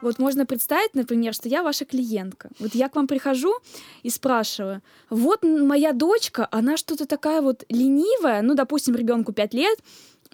[0.00, 2.48] Вот можно представить, например, что я ваша клиентка.
[2.60, 3.52] Вот я к вам прихожу
[4.04, 9.78] и спрашиваю, вот моя дочка, она что-то такая вот ленивая, ну, допустим, ребенку 5 лет,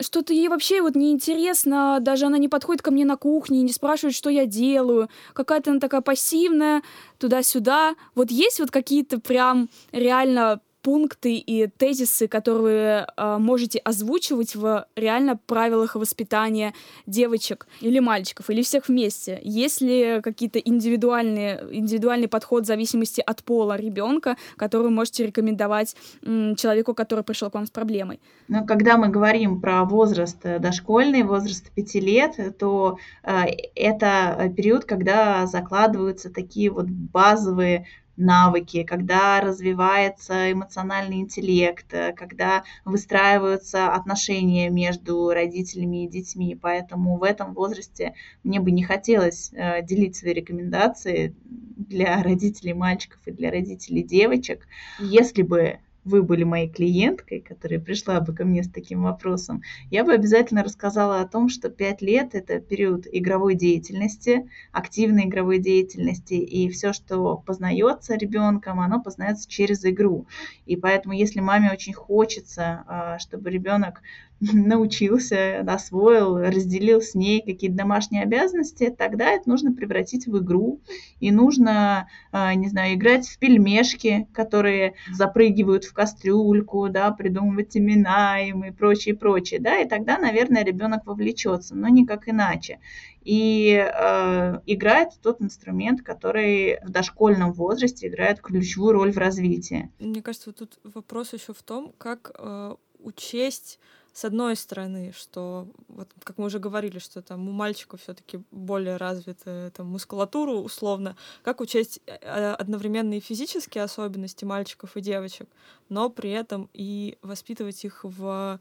[0.00, 4.14] что-то ей вообще вот неинтересно, даже она не подходит ко мне на кухне, не спрашивает,
[4.14, 6.82] что я делаю, какая-то она такая пассивная,
[7.18, 7.94] туда-сюда.
[8.14, 15.40] Вот есть вот какие-то прям реально пункты и тезисы, которые э, можете озвучивать в реально
[15.46, 16.74] правилах воспитания
[17.06, 19.40] девочек или мальчиков, или всех вместе?
[19.42, 26.54] Есть ли какие-то индивидуальные, индивидуальный подход в зависимости от пола ребенка, который можете рекомендовать м,
[26.54, 28.20] человеку, который пришел к вам с проблемой?
[28.48, 34.84] Ну, когда мы говорим про возраст э, дошкольный, возраст 5 лет, то э, это период,
[34.84, 45.30] когда закладываются такие вот базовые навыки, когда развивается эмоциональный интеллект, э, когда выстраиваются отношения между
[45.30, 46.58] родителями и детьми.
[46.60, 51.34] Поэтому в этом возрасте мне бы не хотелось э, делить свои рекомендации
[51.76, 54.66] для родителей мальчиков и для родителей девочек.
[54.98, 60.04] Если бы вы были моей клиенткой, которая пришла бы ко мне с таким вопросом, я
[60.04, 66.34] бы обязательно рассказала о том, что 5 лет– это период игровой деятельности, активной игровой деятельности,
[66.34, 70.26] и все, что познается ребенком, оно познается через игру.
[70.66, 74.02] И поэтому, если маме очень хочется, а, чтобы ребенок
[74.52, 80.80] научился, освоил, разделил с ней какие-то домашние обязанности, тогда это нужно превратить в игру.
[81.20, 88.40] И нужно, а, не знаю, играть в пельмешки, которые запрыгивают в кастрюльку, да, придумывать имена
[88.40, 92.80] им и прочее, прочее, да, и тогда, наверное, ребенок вовлечется, но никак иначе.
[93.22, 99.90] И э, играет тот инструмент, который в дошкольном возрасте играет ключевую роль в развитии.
[99.98, 103.78] Мне кажется, вот тут вопрос еще в том, как э, учесть
[104.14, 108.96] с одной стороны, что, вот, как мы уже говорили, что там у мальчиков все-таки более
[108.96, 115.48] развита там, мускулатура условно, как учесть э, одновременно и физические особенности мальчиков и девочек,
[115.88, 118.60] но при этом и воспитывать их в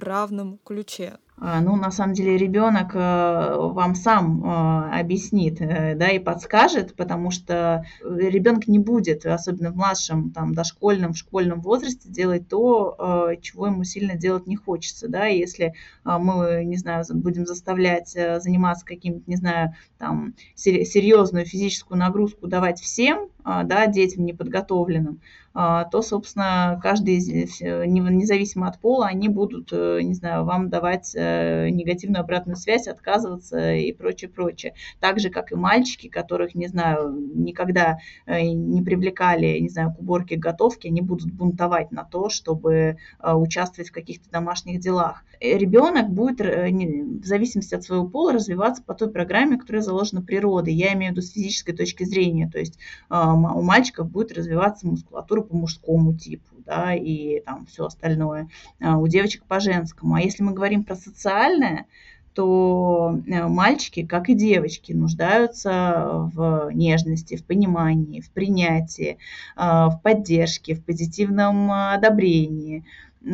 [0.00, 1.18] равном ключе.
[1.42, 6.94] А, ну, на самом деле, ребенок э, вам сам э, объяснит, э, да, и подскажет,
[6.94, 13.34] потому что ребенок не будет, особенно в младшем, там, дошкольном, в школьном возрасте, делать то,
[13.40, 15.72] чего ему сильно делать не хочется, да, если
[16.04, 23.28] мы, не знаю, будем заставлять заниматься каким-то, не знаю, там, серьезную физическую нагрузку давать всем,
[23.44, 25.20] да, детям неподготовленным,
[25.52, 32.56] то, собственно, каждый, независимо от пола, они будут, не знаю, вам давать Э, негативную обратную
[32.56, 34.74] связь, отказываться и прочее, прочее.
[35.00, 40.00] Так же, как и мальчики, которых, не знаю, никогда э, не привлекали, не знаю, к
[40.00, 45.22] уборке, к готовке, они будут бунтовать на то, чтобы э, участвовать в каких-то домашних делах.
[45.40, 50.74] Ребенок будет, в зависимости от своего пола, развиваться по той программе, которая заложена природой.
[50.74, 52.48] Я имею в виду с физической точки зрения.
[52.50, 58.48] То есть у мальчиков будет развиваться мускулатура по мужскому типу, да, и там все остальное.
[58.80, 60.14] У девочек по женскому.
[60.14, 61.86] А если мы говорим про социальное,
[62.34, 69.18] то э, мальчики, как и девочки, нуждаются в нежности, в понимании, в принятии,
[69.56, 72.84] э, в поддержке, в позитивном одобрении,
[73.22, 73.28] э,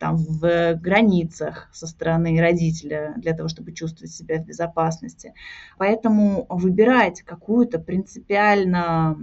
[0.00, 5.34] там, в границах со стороны родителя для того, чтобы чувствовать себя в безопасности.
[5.76, 9.18] Поэтому выбирать какую-то принципиально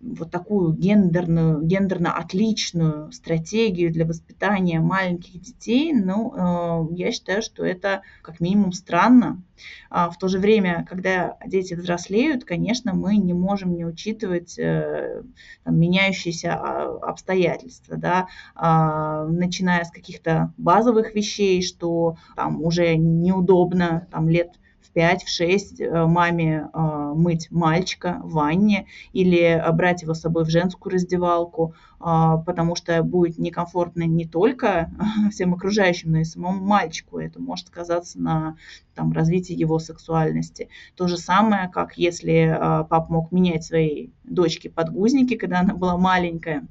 [0.00, 7.64] вот такую гендерную, гендерно отличную стратегию для воспитания маленьких детей, ну, э, я считаю, что
[7.64, 9.42] это как минимум странно.
[9.90, 15.22] А в то же время, когда дети взрослеют, конечно, мы не можем не учитывать э,
[15.64, 24.06] там, меняющиеся а, обстоятельства, да, а, начиная с каких-то базовых вещей, что там уже неудобно,
[24.12, 24.52] там лет
[24.88, 30.20] в 5, в 6 э, маме э, мыть мальчика в ванне или брать его с
[30.20, 34.90] собой в женскую раздевалку, а, потому что будет некомфортно не только
[35.30, 37.18] всем окружающим, но и самому мальчику.
[37.18, 38.56] Это может сказаться на
[38.94, 40.68] там, развитии его сексуальности.
[40.96, 45.96] То же самое, как если э, папа мог менять своей дочке подгузники, когда она была
[45.96, 46.66] маленькая,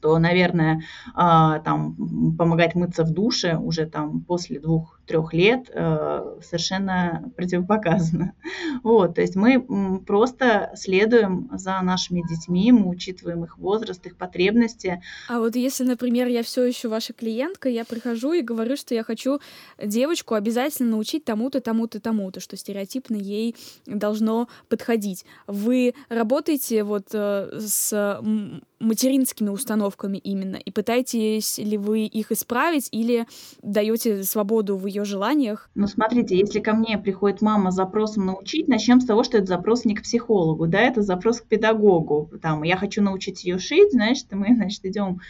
[0.00, 0.82] то, наверное,
[1.14, 8.32] там помогать мыться в душе уже там после двух трех лет э, совершенно противопоказано.
[8.82, 9.60] Вот, то есть мы
[10.06, 15.02] просто следуем за нашими детьми, мы учитываем их возраст, их потребности.
[15.28, 19.02] А вот если, например, я все еще ваша клиентка, я прихожу и говорю, что я
[19.02, 19.40] хочу
[19.82, 25.24] девочку обязательно научить тому-то, тому-то, тому-то, что стереотипно ей должно подходить.
[25.46, 28.20] Вы работаете вот э, с
[28.78, 33.26] материнскими установками именно, и пытаетесь ли вы их исправить или
[33.62, 35.70] даете свободу в ее желаниях?
[35.74, 39.46] Ну, смотрите, если ко мне приходит мама с запросом научить, начнем с того, что это
[39.46, 42.30] запрос не к психологу, да, это запрос к педагогу.
[42.40, 45.20] Там, я хочу научить ее шить, значит, мы, значит, идем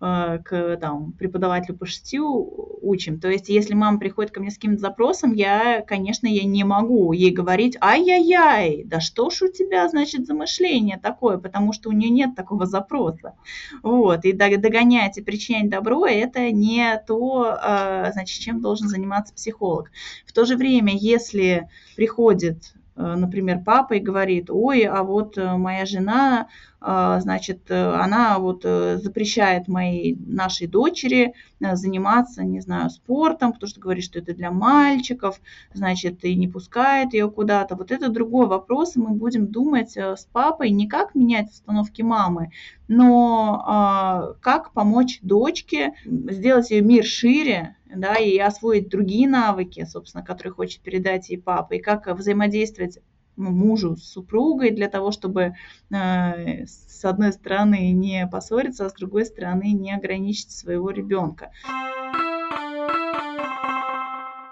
[0.00, 3.18] к там, преподавателю по шитью учим.
[3.20, 7.12] То есть, если мама приходит ко мне с каким-то запросом, я, конечно, я не могу
[7.12, 12.10] ей говорить, ай-яй-яй, да что ж у тебя, значит, замышление такое, потому что у нее
[12.10, 13.34] нет такого запроса.
[13.82, 19.90] Вот, и догонять и причинять добро– это не то, э, значит, чем должен заниматься психолог.
[20.26, 25.56] В то же время, если приходит Э, например, папа и говорит, ой, а вот э,
[25.56, 33.70] моя жена, э, значит, она вот запрещает моей, нашей дочери заниматься, не знаю, спортом, потому
[33.70, 35.40] что говорит, что это для мальчиков,
[35.72, 37.74] значит, и не пускает ее куда-то.
[37.74, 42.50] Вот это другой вопрос, и мы будем думать с папой не как менять установки мамы,
[42.86, 50.52] но как помочь дочке сделать ее мир шире, да, и освоить другие навыки, собственно, которые
[50.52, 52.98] хочет передать ей папа, и как взаимодействовать
[53.36, 55.54] мужу с супругой для того, чтобы
[55.90, 61.50] э, с одной стороны не поссориться, а с другой стороны не ограничить своего ребенка.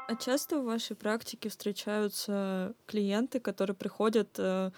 [0.09, 4.71] А часто в вашей практике встречаются клиенты, которые приходят э,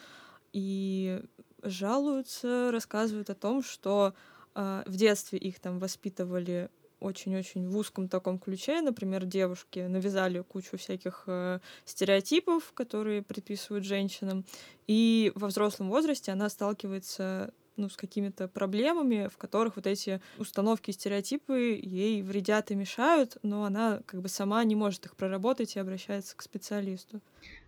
[0.52, 1.20] и
[1.62, 4.14] жалуются, рассказывают о том, что
[4.54, 6.70] э, в детстве их там воспитывали
[7.04, 8.80] очень-очень в узком таком ключе.
[8.80, 14.44] Например, девушки навязали кучу всяких э, стереотипов, которые приписывают женщинам.
[14.86, 20.90] И во взрослом возрасте она сталкивается ну, с какими-то проблемами, в которых вот эти установки
[20.90, 25.76] и стереотипы ей вредят и мешают, но она как бы сама не может их проработать
[25.76, 27.20] и обращается к специалисту.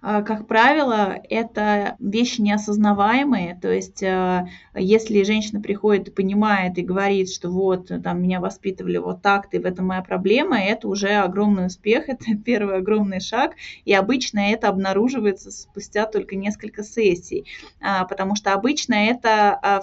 [0.09, 6.83] А, как правило, это вещи неосознаваемые, то есть э, если женщина приходит и понимает и
[6.83, 11.09] говорит, что вот там меня воспитывали вот так-то, и в этом моя проблема, это уже
[11.09, 17.45] огромный успех, это первый огромный шаг, и обычно это обнаруживается спустя только несколько сессий,
[17.81, 19.83] а, потому что обычно это а,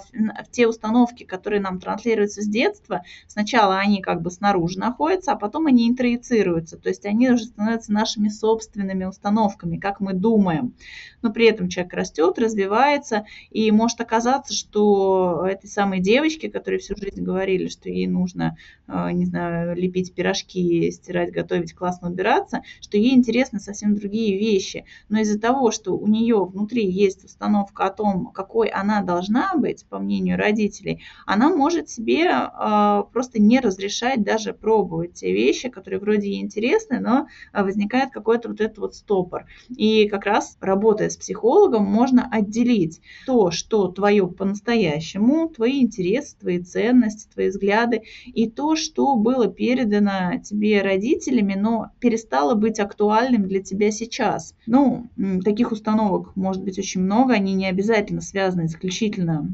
[0.50, 5.66] те установки, которые нам транслируются с детства, сначала они как бы снаружи находятся, а потом
[5.66, 10.72] они интроицируются, то есть они уже становятся нашими собственными установками, как мы думаем.
[11.20, 16.96] Но при этом человек растет, развивается, и может оказаться, что этой самой девочке, которой всю
[16.96, 18.56] жизнь говорили, что ей нужно,
[18.88, 24.86] э, не знаю, лепить пирожки, стирать, готовить, классно убираться, что ей интересны совсем другие вещи.
[25.10, 29.84] Но из-за того, что у нее внутри есть установка о том, какой она должна быть,
[29.90, 36.00] по мнению родителей, она может себе э, просто не разрешать даже пробовать те вещи, которые
[36.00, 39.44] вроде ей интересны, но возникает какой-то вот этот вот стопор.
[39.76, 46.58] И как раз работая с психологом, можно отделить то, что твое по-настоящему, твои интересы, твои
[46.58, 53.62] ценности, твои взгляды, и то, что было передано тебе родителями, но перестало быть актуальным для
[53.62, 54.54] тебя сейчас.
[54.66, 55.08] Ну,
[55.44, 59.48] таких установок может быть очень много, они не обязательно связаны исключительно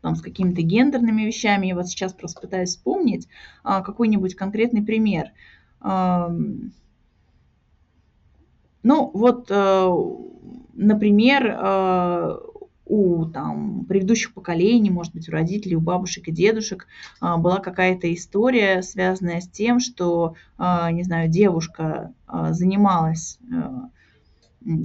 [0.00, 1.66] там, с какими-то гендерными вещами.
[1.66, 3.28] Я вот сейчас просто пытаюсь вспомнить
[3.64, 5.32] а, какой-нибудь конкретный пример.
[8.88, 9.96] Ну, вот, э,
[10.72, 12.38] например, э,
[12.86, 16.86] у там, предыдущих поколений, может быть, у родителей, у бабушек и дедушек
[17.20, 23.38] э, была какая-то история, связанная с тем, что, не знаю, девушка занималась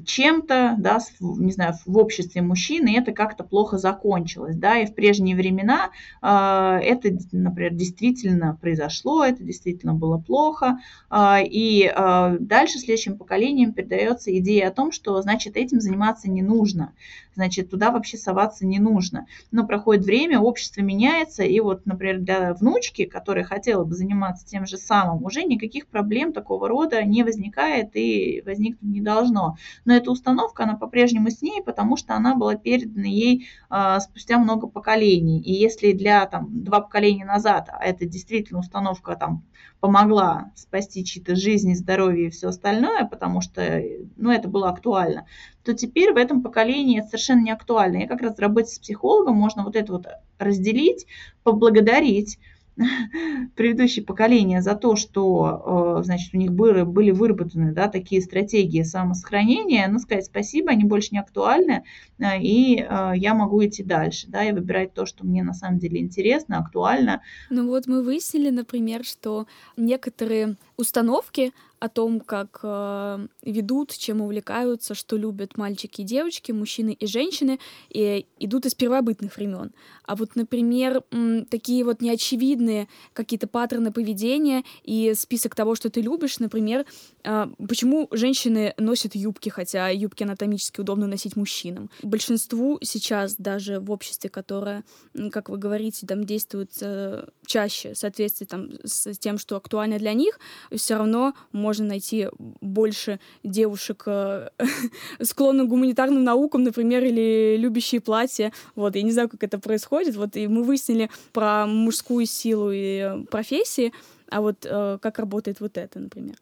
[0.06, 4.94] чем-то, да, не знаю, в обществе мужчин, и это как-то плохо закончилось, да, и в
[4.94, 5.90] прежние времена
[6.22, 13.74] э, это, например, действительно произошло, это действительно было плохо, э, и э, дальше следующим поколениям
[13.74, 16.94] передается идея о том, что, значит, этим заниматься не нужно,
[17.36, 19.26] значит, туда вообще соваться не нужно.
[19.52, 24.68] Но проходит время, общество меняется, и вот, например, для внучки, которая хотела бы заниматься тем
[24.68, 29.58] же самым, уже никаких проблем такого рода не возникает и возникнуть не должно.
[29.86, 34.38] Но эта установка, она по-прежнему с ней, потому что она была передана ей э, спустя
[34.38, 35.42] много поколений.
[35.42, 39.44] И если для там, два поколения назад, а это действительно установка там
[39.80, 43.84] помогла спасти чьи-то жизни, здоровье и все остальное, потому что
[44.16, 45.28] ну, это было актуально,
[45.64, 47.98] то теперь в этом поколении это совершенно не актуально.
[47.98, 50.08] И как раз в работе с психологом можно вот это вот
[50.40, 51.06] разделить,
[51.44, 52.40] поблагодарить,
[53.56, 58.84] предыдущие поколения за то, что, э, значит, у них были, были выработаны, да, такие стратегии
[58.84, 61.84] самосохранения, ну, сказать спасибо, они больше не актуальны,
[62.20, 65.80] э, и э, я могу идти дальше, да, и выбирать то, что мне на самом
[65.80, 67.22] деле интересно, актуально.
[67.50, 74.96] Ну вот мы выяснили, например, что некоторые установки, о том, как э, ведут, чем увлекаются,
[74.96, 77.60] что любят мальчики и девочки, мужчины и женщины,
[77.90, 79.74] и идут из первобытных времен.
[80.06, 86.00] А вот, например, м, такие вот неочевидные какие-то паттерны поведения и список того, что ты
[86.00, 86.86] любишь, например,
[87.26, 91.90] э, почему женщины носят юбки, хотя юбки анатомически удобно носить мужчинам.
[92.02, 94.86] Большинству сейчас даже в обществе, которое,
[95.34, 100.14] как вы говорите, там действует э, чаще в соответствии там, с тем, что актуально для
[100.14, 100.40] них,
[100.72, 102.28] все равно можно найти
[102.62, 104.50] больше девушек, э,
[105.22, 108.52] склонных к гуманитарным наукам, например, или любящие платья.
[108.76, 110.16] Вот, я не знаю, как это происходит.
[110.16, 113.94] Вот, и мы выяснили про мужскую силу и профессии,
[114.30, 116.36] а вот э, как работает вот это, например.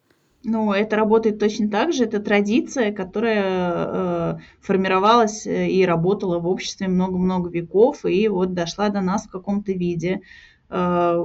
[0.44, 2.04] Ну, это работает точно так же.
[2.04, 8.88] Это традиция, которая э, формировалась э, и работала в обществе много-много веков, и вот дошла
[8.88, 10.20] до нас в каком-то виде.
[10.68, 11.24] Э,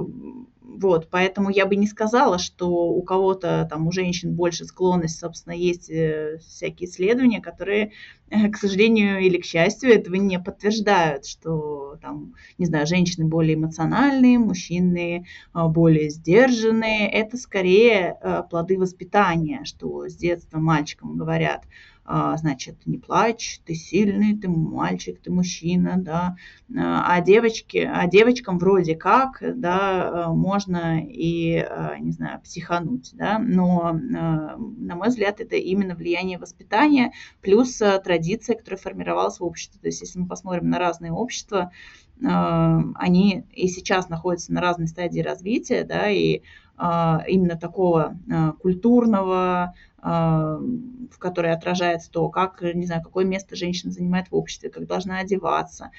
[0.68, 5.54] вот, поэтому я бы не сказала, что у кого-то там, у женщин больше склонность, собственно,
[5.54, 7.92] есть э, всякие исследования, которые,
[8.28, 13.54] э, к сожалению или к счастью, этого не подтверждают, что там, не знаю, женщины более
[13.54, 17.08] эмоциональные, мужчины более сдержанные.
[17.08, 18.18] Это скорее
[18.50, 21.64] плоды воспитания, что с детства мальчикам говорят–
[21.97, 21.97] а,
[22.36, 26.36] значит, не плачь, ты сильный, ты мальчик, ты мужчина, да,
[26.74, 33.92] а девочки, а девочкам вроде как, да, можно и, а, не знаю, психануть, да, но,
[33.92, 40.00] на мой взгляд, это именно влияние воспитания плюс традиция, которая формировалась в обществе, то есть
[40.00, 41.72] если мы посмотрим на разные общества,
[42.20, 46.40] они и сейчас находятся на разной стадии развития, да, и
[46.78, 48.16] именно такого
[48.60, 54.86] культурного, в которой отражается то, как, не знаю, какое место женщина занимает в обществе, как
[54.86, 55.90] должна одеваться.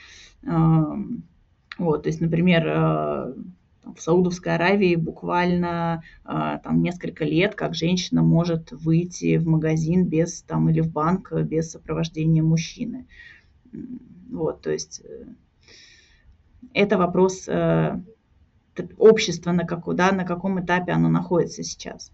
[1.79, 3.33] Вот, то есть, например, э,
[3.85, 10.41] в Саудовской Аравии буквально э, там несколько лет, как женщина может выйти в магазин без
[10.41, 13.07] там или в банк без сопровождения мужчины.
[14.29, 15.25] Вот, то есть э,
[16.73, 17.47] это вопрос
[18.97, 22.11] общества, на, как, да, на каком этапе оно находится сейчас.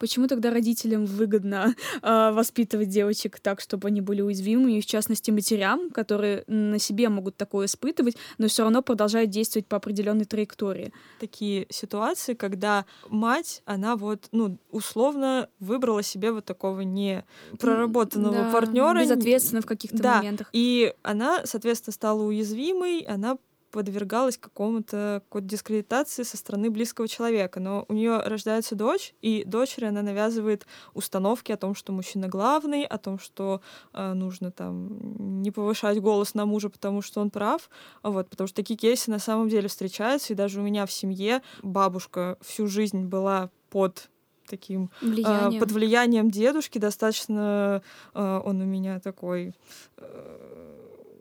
[0.00, 5.30] Почему тогда родителям выгодно э, воспитывать девочек так, чтобы они были уязвимыми, и в частности
[5.30, 10.92] матерям, которые на себе могут такое испытывать, но все равно продолжают действовать по определенной траектории?
[11.20, 17.24] Такие ситуации, когда мать, она вот, ну, условно выбрала себе вот такого не
[17.58, 19.00] проработанного да, партнера.
[19.02, 20.48] Безответственно в каких-то да, моментах.
[20.54, 23.36] И она, соответственно, стала уязвимой, она
[23.70, 27.60] подвергалась какому-то какой-то дискредитации со стороны близкого человека.
[27.60, 32.84] Но у нее рождается дочь, и дочери она навязывает установки о том, что мужчина главный,
[32.84, 33.60] о том, что
[33.92, 37.70] э, нужно там не повышать голос на мужа, потому что он прав.
[38.02, 41.42] Вот, потому что такие кейсы на самом деле встречаются, и даже у меня в семье
[41.62, 44.10] бабушка всю жизнь была под
[44.50, 45.56] таким влиянием.
[45.56, 47.82] Э, под влиянием дедушки достаточно
[48.14, 49.54] э, он у меня такой
[49.96, 50.50] э,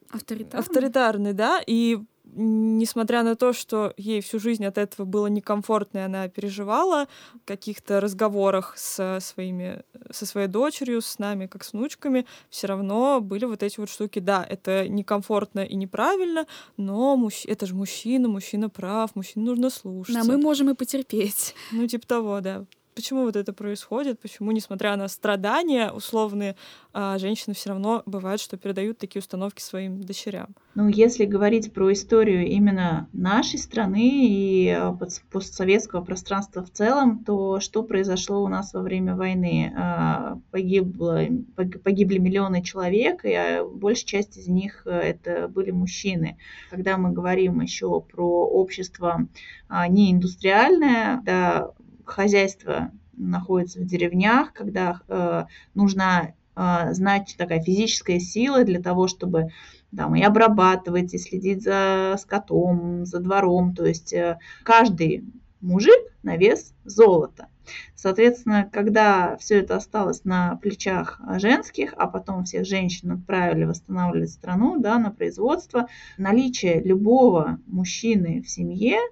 [0.10, 0.60] авторитарный.
[0.60, 2.00] авторитарный, да, и
[2.36, 7.46] несмотря на то, что ей всю жизнь от этого было некомфортно, и она переживала в
[7.46, 13.46] каких-то разговорах со, своими, со своей дочерью, с нами, как с внучками, все равно были
[13.46, 14.20] вот эти вот штуки.
[14.20, 16.46] Да, это некомфортно и неправильно,
[16.78, 17.46] но мужч...
[17.46, 20.16] это же мужчина, мужчина прав, мужчине нужно слушать.
[20.16, 21.56] А мы можем и потерпеть.
[21.72, 22.66] Ну, типа того, да
[23.00, 26.58] почему вот это происходит, почему, несмотря на страдания условные,
[26.91, 30.50] а, женщины все равно бывает, что передают такие установки своим дочерям.
[30.76, 34.97] Ну, если говорить про историю именно нашей страны и а,
[35.32, 39.74] постсоветского пространства в целом, то что произошло у нас во время войны?
[39.78, 41.22] А, погибло,
[41.56, 46.38] погибли миллионы человек, и большая часть из них это были мужчины.
[46.70, 49.26] Когда мы говорим еще про общество
[49.70, 51.72] неиндустриальное, да,
[52.12, 55.45] хозяйство находится в деревнях, когда э,
[55.76, 59.49] нужна э, знать такая физическая сила для того, чтобы
[59.95, 63.76] там, и обрабатывать, и следить за скотом, за двором.
[63.76, 65.26] То есть э, каждый
[65.62, 67.47] мужик на вес золота.
[67.93, 74.80] Соответственно, когда все это осталось на плечах женских, а потом всех женщин отправили восстанавливать страну
[74.80, 75.88] да, на производство,
[76.18, 78.97] наличие любого мужчины в семье–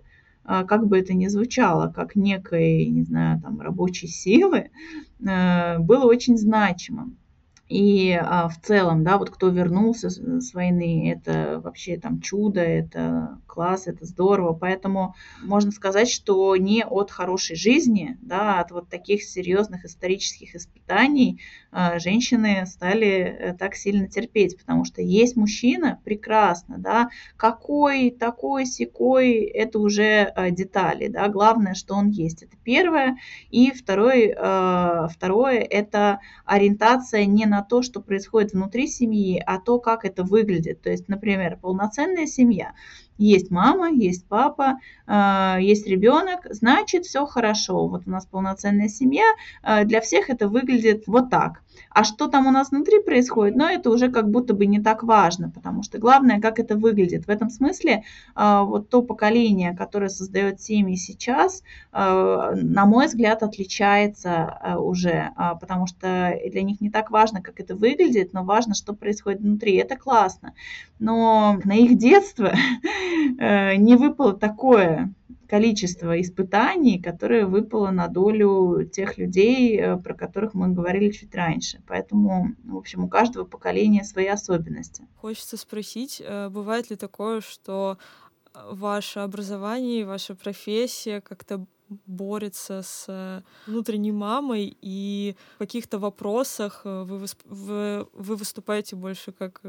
[0.48, 4.72] как бы это ни звучало, как некой, не знаю, там, рабочей силы,
[5.20, 7.18] э, было очень значимым.
[7.70, 12.62] И а, в целом, да, вот кто вернулся с, с войны, это вообще там чудо,
[12.62, 14.54] это класс, это здорово.
[14.54, 21.42] Поэтому можно сказать, что не от хорошей жизни, да, от вот таких серьезных исторических испытаний
[21.72, 28.66] а, женщины стали э, так сильно терпеть, потому что есть мужчина, прекрасно, да, какой, такой,
[28.66, 33.18] секой, это уже а, детали, да, главное, что он есть, это первое.
[33.50, 39.60] И второй, а, второе, это ориентация не на на то, что происходит внутри семьи, а
[39.60, 40.84] то, как это выглядит.
[40.84, 42.74] То есть, например, полноценная семья.
[43.18, 47.88] Есть мама, есть папа, а, есть ребенок, значит, все хорошо.
[47.88, 49.26] Вот у нас полноценная семья,
[49.64, 51.64] а, для всех это выглядит вот так.
[51.90, 55.04] А что там у нас внутри происходит, ну, это уже как будто бы не так
[55.04, 57.26] важно, потому что главное, как это выглядит.
[57.26, 58.04] В этом смысле
[58.36, 66.38] а, вот то поколение, которое создает семьи сейчас, на мой взгляд, отличается уже, потому что
[66.46, 69.76] для них не так важно, как это выглядит, но важно, что происходит внутри.
[69.76, 70.54] Это классно.
[71.00, 72.54] Но на их детство
[73.40, 75.14] не выпало такое
[75.48, 81.82] количество испытаний, которое выпало на долю тех людей, э, про которых мы говорили чуть раньше.
[81.88, 85.08] Поэтому, в общем, у каждого поколения свои особенности.
[85.16, 87.98] Хочется спросить, э, бывает ли такое, что
[88.72, 91.66] ваше образование, ваша профессия как-то
[92.06, 99.62] борется с внутренней мамой, и в каких-то вопросах вы, вы, вы выступаете больше как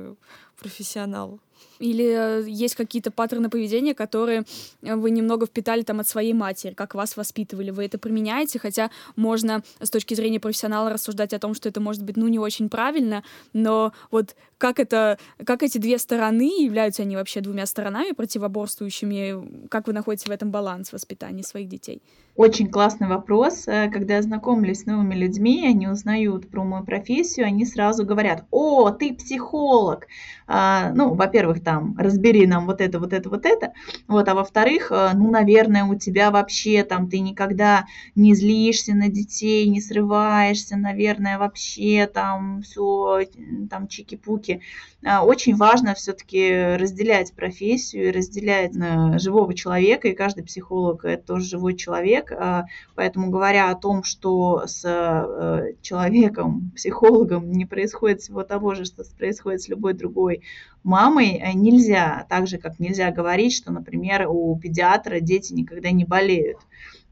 [0.59, 1.39] профессионал?
[1.79, 4.45] Или э, есть какие-то паттерны поведения, которые
[4.83, 8.91] э, вы немного впитали там от своей матери, как вас воспитывали, вы это применяете, хотя
[9.17, 12.69] можно с точки зрения профессионала рассуждать о том, что это может быть, ну, не очень
[12.69, 19.69] правильно, но вот как это, как эти две стороны, являются они вообще двумя сторонами противоборствующими,
[19.69, 22.03] как вы находите в этом баланс воспитания своих детей?
[22.39, 23.67] Очень классный вопрос.
[23.67, 28.45] Э, когда я знакомлюсь с новыми людьми, они узнают про мою профессию, они сразу говорят,
[28.53, 30.07] о, ты психолог.
[30.47, 33.73] А, ну, во-первых, там, разбери нам вот это, вот это, вот это.
[34.07, 39.09] Вот, а во-вторых, э, ну, наверное, у тебя вообще там ты никогда не злишься на
[39.09, 43.27] детей, не срываешься, наверное, вообще там все,
[43.71, 44.61] там чики-пуки.
[45.05, 51.25] А, очень важно все-таки разделять профессию и разделять э, живого человека, и каждый психолог– это
[51.25, 57.67] тоже живой человек, человек, а, поэтому говоря о том, что с э, человеком, психологом не
[57.67, 60.43] происходит всего того же, что происходит с любой другой
[60.89, 66.05] мамой, э, нельзя, так же, как нельзя говорить, что, например, у педиатра дети никогда не
[66.05, 66.59] болеют.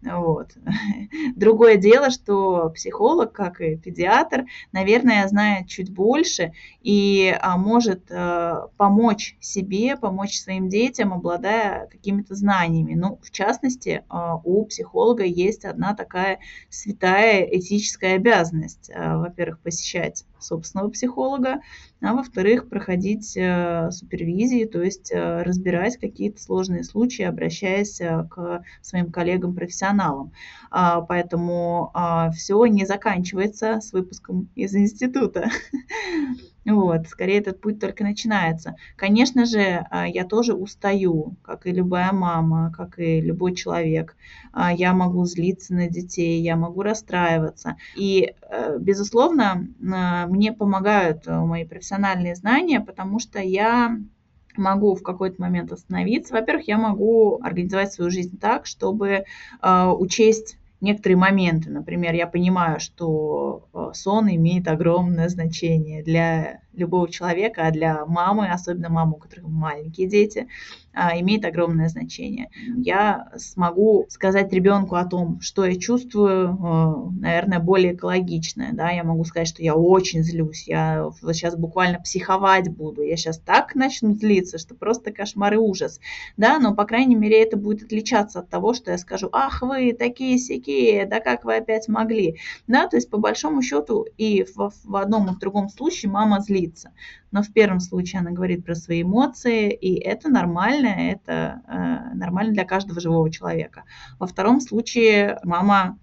[0.02, 0.52] Вот.
[1.36, 6.52] Другое дело, что психолог, как и педиатр, наверное, знает чуть больше
[6.86, 12.94] и а, может а, помочь себе, помочь своим детям, обладая какими-то знаниями.
[12.94, 16.38] Ну, в частности, а, у психолога есть одна такая
[16.70, 18.88] святая этическая обязанность.
[18.94, 21.60] А, во-первых, посещать собственного психолога,
[22.00, 28.62] а во-вторых, проходить э, супервизии, то есть э, разбирать какие-то сложные случаи, обращаясь э, к
[28.80, 30.30] своим коллегам-профессионалам.
[30.70, 31.92] А, поэтому
[32.32, 35.50] все не заканчивается с выпуском из института.
[36.66, 38.74] Вот, скорее этот путь только начинается.
[38.96, 44.16] Конечно же, а, я тоже устаю, как и любая мама, как и любой человек.
[44.52, 47.76] А, я могу злиться на детей, я могу расстраиваться.
[47.94, 53.96] И, э, безусловно, а, мне помогают э, мои профессиональные знания, потому что я
[54.56, 56.34] могу в какой-то момент остановиться.
[56.34, 59.24] Во-первых, я могу организовать свою жизнь так, чтобы
[59.62, 61.70] учесть некоторые моменты.
[61.70, 68.48] Например, я понимаю, что э, сон имеет огромное значение для любого человека, а для мамы,
[68.48, 70.48] особенно мамы, у которых маленькие дети,
[70.98, 72.48] а, имеет огромное значение.
[72.78, 78.72] Я смогу сказать ребенку о том, что я чувствую, э, наверное, более экологичное.
[78.72, 78.90] Да?
[78.90, 83.74] Я могу сказать, что я очень злюсь, я сейчас буквально психовать буду, я сейчас так
[83.74, 86.00] начну злиться, что просто кошмар и ужас.
[86.38, 86.58] Да?
[86.58, 90.38] Но, по крайней мере, это будет отличаться от того, что я скажу, ах вы такие
[90.38, 92.38] сякие, да как вы опять могли.
[92.68, 92.88] Да?
[92.88, 96.65] То есть, по большому счету, и в, в одном и в другом случае мама злится
[96.66, 96.92] злиться.
[97.30, 102.52] Но в первом случае она говорит про свои эмоции, и это нормально, это э, нормально
[102.52, 103.84] для каждого живого человека.
[104.18, 105.98] Во втором случае мама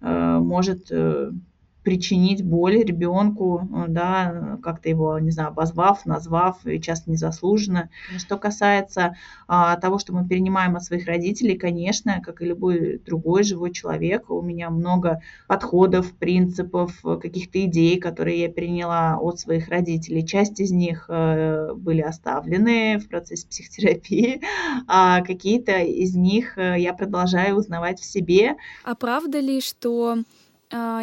[0.00, 1.32] э, может э,
[1.82, 7.90] причинить боль ребенку, э, да, как-то его, не знаю, обозвав, назвав, и часто незаслуженно.
[8.18, 9.16] Что касается
[9.48, 14.30] а, того, что мы перенимаем от своих родителей, конечно, как и любой другой живой человек,
[14.30, 20.24] у меня много подходов, принципов, каких-то идей, которые я переняла от своих родителей.
[20.24, 24.40] Часть из них э, были оставлены в процессе психотерапии,
[24.86, 28.56] а какие-то из них э, я продолжаю узнавать в себе.
[28.84, 30.18] А правда ли, что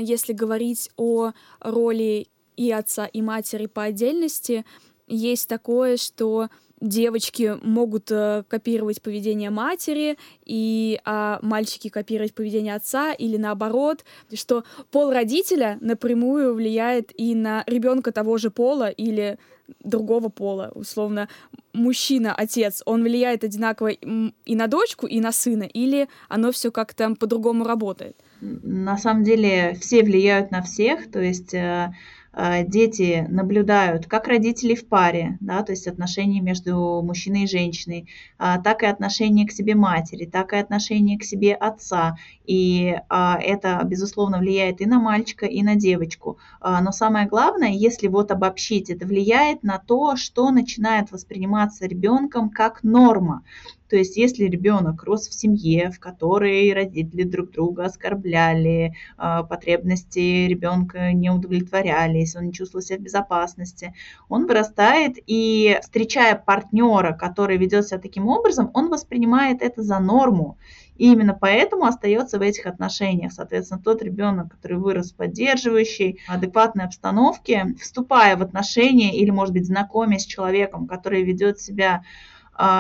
[0.02, 4.66] если говорить о роли и отца, и матери по отдельности,
[5.08, 6.50] есть такое, что
[6.82, 14.64] девочки могут э, копировать поведение матери, и а мальчики копировать поведение отца, или наоборот, что
[14.92, 19.38] пол родителя напрямую влияет и на ребенка того же пола или
[19.84, 21.30] другого пола, условно,
[21.74, 27.16] мужчина, отец, он влияет одинаково и на дочку, и на сына, или оно все как-то
[27.16, 28.18] по-другому работает?
[28.42, 31.94] На самом деле все влияют на всех, то есть э,
[32.32, 38.08] Э, дети наблюдают как родители в паре, да, то есть отношения между мужчиной и женщиной,
[38.38, 42.18] а, так и отношения к себе матери, так и отношения к себе отца.
[42.46, 46.38] И а, это, безусловно, влияет и на мальчика, и на девочку.
[46.62, 52.50] А, но самое главное, если вот обобщить, это влияет на то, что начинает восприниматься ребенком
[52.50, 53.44] как норма.
[53.90, 60.48] То есть если ребенок рос в семье, в которой родители друг друга оскорбляли, а, потребности
[60.48, 63.96] ребенка не удовлетворялись, он не чувствовал себя в безопасности,
[64.28, 70.58] он вырастает и, встречая партнера, который ведет себя таким образом, он воспринимает это за норму.
[71.00, 73.32] И именно поэтому остается в этих отношениях.
[73.32, 79.66] Соответственно, тот ребенок, который вырос в поддерживающей, адекватной обстановке, вступая в отношения или, может быть,
[79.66, 82.04] знакомясь с человеком, который ведет себя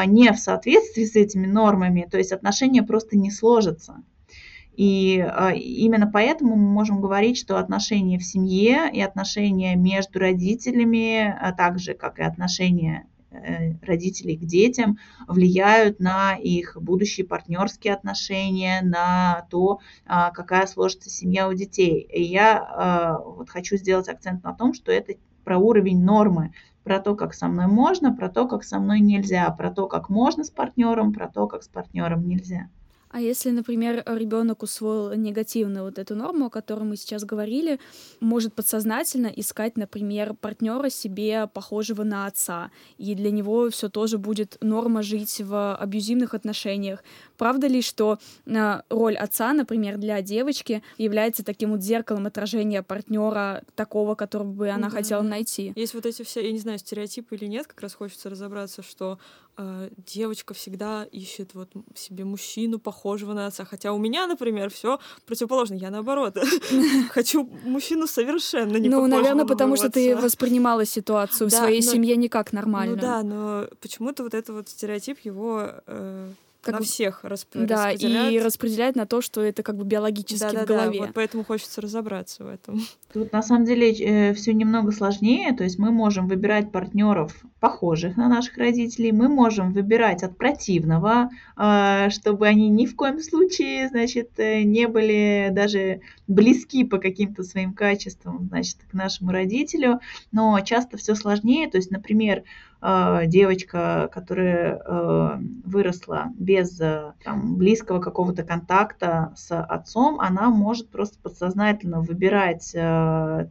[0.06, 4.04] не в соответствии с этими нормами, то есть отношения просто не сложатся.
[4.80, 11.36] И а, именно поэтому мы можем говорить, что отношения в семье и отношения между родителями,
[11.38, 18.80] а также как и отношения э, родителей к детям влияют на их будущие партнерские отношения,
[18.82, 22.00] на то, какая сложится семья у детей.
[22.00, 26.54] И я вот хочу сделать акцент на том, что это про уровень нормы
[26.90, 30.10] про то, как со мной можно, про то, как со мной нельзя, про то, как
[30.10, 32.72] можно с партнером, про то, как с партнером нельзя.
[33.10, 37.80] А если, например, ребенок усвоил негативно вот эту норму, о которой мы сейчас говорили,
[38.20, 44.58] может подсознательно искать, например, партнера себе похожего на отца, и для него все тоже будет
[44.62, 47.04] норма жить в абьюзивных отношениях.
[47.38, 53.64] Правда ли, что а, роль отца, например, для девочки является таким вот зеркалом отражения партнера
[53.76, 54.98] такого, которого бы она да.
[54.98, 55.74] хотела найти?
[55.76, 59.18] Есть вот эти все, я не знаю, стереотипы или нет, как раз хочется разобраться, что
[60.06, 63.66] девочка всегда ищет вот себе мужчину похожего на отца.
[63.66, 65.76] Хотя у меня, например, все противоположно.
[65.76, 66.38] Я наоборот
[67.10, 72.30] хочу мужчину совершенно не Ну, наверное, потому что ты воспринимала ситуацию в своей семье не
[72.30, 72.96] как нормально.
[72.96, 76.32] Ну да, но почему-то вот этот вот стереотип его э,
[76.62, 77.50] как на всех расп...
[77.54, 78.34] да, распределяет.
[78.34, 81.00] и распределяет на то, что это как бы биологически да, да, в голове.
[81.00, 82.82] Да, вот поэтому хочется разобраться в этом.
[83.14, 88.18] Тут на самом деле э, все немного сложнее, то есть мы можем выбирать партнеров похожих
[88.18, 93.88] на наших родителей, мы можем выбирать от противного, э, чтобы они ни в коем случае,
[93.88, 100.00] значит, э, не были даже близки по каким-то своим качествам, значит, к нашему родителю,
[100.32, 102.44] но часто все сложнее, то есть, например,
[102.82, 111.20] девочка, которая э, выросла без э, там, близкого какого-то контакта с отцом, она может просто
[111.22, 112.72] подсознательно выбирать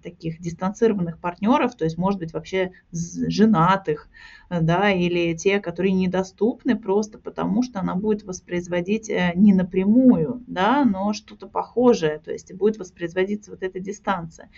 [0.03, 4.09] таких дистанцированных партнеров, то есть, может быть, вообще женатых,
[4.51, 11.13] да, или те, которые недоступны просто потому, что она будет воспроизводить не напрямую, да, но
[11.13, 14.51] что-то похожее, то есть будет воспроизводиться вот эта дистанция.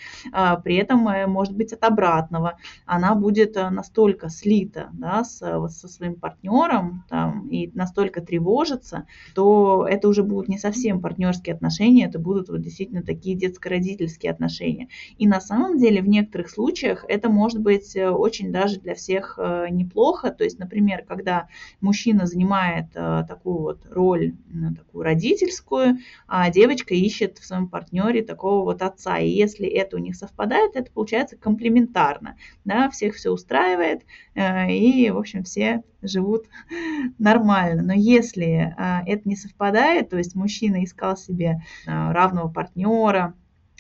[0.64, 7.04] При этом, может быть, от обратного, она будет настолько слита да, с, со своим партнером
[7.08, 12.60] там, и настолько тревожится, то это уже будут не совсем партнерские отношения, это будут вот
[12.60, 14.88] действительно такие детско-родительские отношения.
[15.18, 19.38] И на самом деле в некоторых случаях это может быть э, очень даже для всех
[19.38, 20.30] э, неплохо.
[20.30, 21.48] То есть, например, когда
[21.80, 24.34] мужчина занимает э, такую вот роль,
[24.76, 29.18] такую родительскую, а девочка ищет в своем партнере такого вот отца.
[29.18, 32.36] И если это у них совпадает, это получается комплементарно.
[32.64, 34.02] Да, всех все устраивает,
[34.34, 36.46] и, в общем, все живут
[37.18, 37.82] нормально.
[37.82, 38.74] Но если
[39.06, 43.34] это не совпадает, то есть мужчина искал себе равного партнера,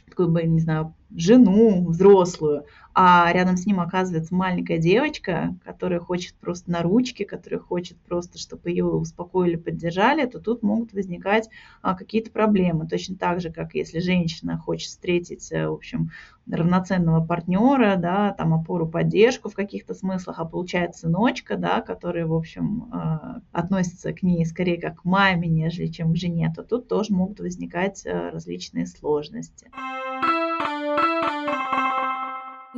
[0.08, 6.34] такой бы, не знаю, жену взрослую, а рядом с ним оказывается маленькая девочка, которая хочет
[6.34, 11.48] просто на ручке, которая хочет просто, чтобы ее успокоили, поддержали, то тут могут возникать
[11.82, 12.88] а, какие-то проблемы.
[12.88, 16.10] Точно так же, как если женщина хочет встретить, э, в общем,
[16.50, 22.34] равноценного партнера, да, там опору, поддержку в каких-то смыслах, а получает сыночка, да, который, в
[22.34, 26.88] общем, э, относится к ней скорее как к маме, нежели чем к жене, то тут
[26.88, 29.70] тоже могут возникать э, различные сложности.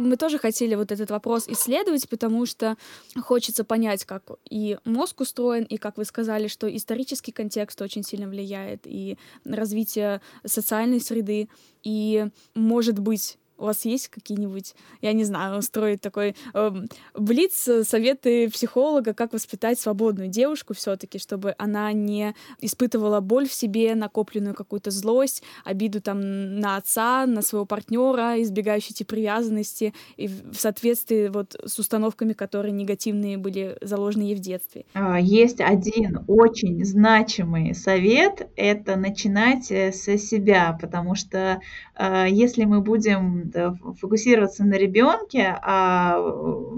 [0.02, 2.76] Мы тоже хотели вот этот вопрос исследовать, потому что
[3.20, 8.28] хочется понять, как и мозг устроен, и, как вы сказали, что исторический контекст очень сильно
[8.28, 11.48] влияет, и развитие социальной среды,
[11.82, 16.72] и, может быть, у вас есть какие-нибудь, я не знаю, устроить такой э,
[17.14, 23.94] блиц советы психолога, как воспитать свободную девушку все-таки, чтобы она не испытывала боль в себе,
[23.94, 30.56] накопленную какую-то злость, обиду там на отца, на своего партнера, избегающие эти привязанности и в
[30.56, 34.86] соответствии вот с установками, которые негативные были заложены ей в детстве.
[34.94, 41.60] А, есть один очень значимый совет— это начинать э, со себя, потому что
[41.96, 43.51] э, если мы будем
[44.00, 46.16] фокусироваться на ребенке, а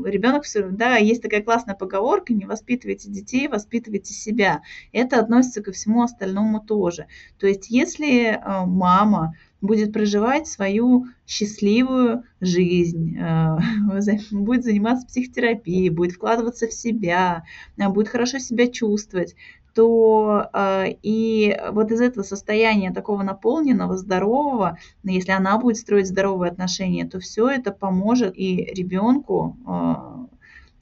[0.05, 4.63] ребенок все, да, есть такая классная поговорка: не воспитывайте детей, воспитывайте себя.
[4.93, 7.07] Это относится ко всему остальному тоже.
[7.39, 13.17] То есть, если э, мама будет проживать свою счастливую жизнь,
[14.31, 17.45] будет заниматься психотерапией, будет вкладываться в себя,
[17.77, 19.35] будет хорошо себя чувствовать,
[19.75, 26.51] то э, и вот из этого состояния такого наполненного, здорового, если она будет строить здоровые
[26.51, 30.25] отношения, то все это поможет и ребенку э,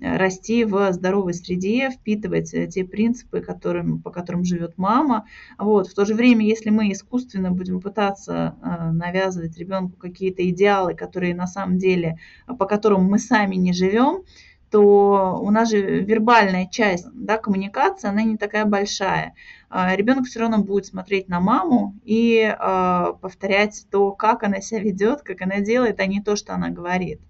[0.03, 5.27] расти в здоровой среде, впитывать те принципы, которым, по которым живет мама.
[5.59, 5.89] Вот.
[5.89, 11.35] В то же время, если мы искусственно будем пытаться э, навязывать ребенку какие-то идеалы, которые
[11.35, 12.19] на самом деле,
[12.59, 14.25] по которым мы сами не живем,
[14.73, 19.35] то у нас же вербальная часть да, коммуникации, она не такая большая.
[19.69, 24.81] А, ребенок все равно будет смотреть на маму и э, повторять то, как она себя
[24.81, 27.21] ведет, как она делает, а не то, что она говорит.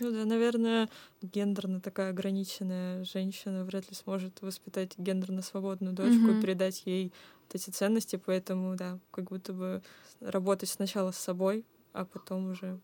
[0.00, 0.88] Ну да, наверное,
[1.22, 6.38] гендерно такая ограниченная женщина вряд ли сможет воспитать гендерно свободную дочку mm-hmm.
[6.38, 7.12] и передать ей
[7.46, 9.82] вот эти ценности, поэтому да, как будто бы
[10.20, 12.80] работать сначала с собой, а потом уже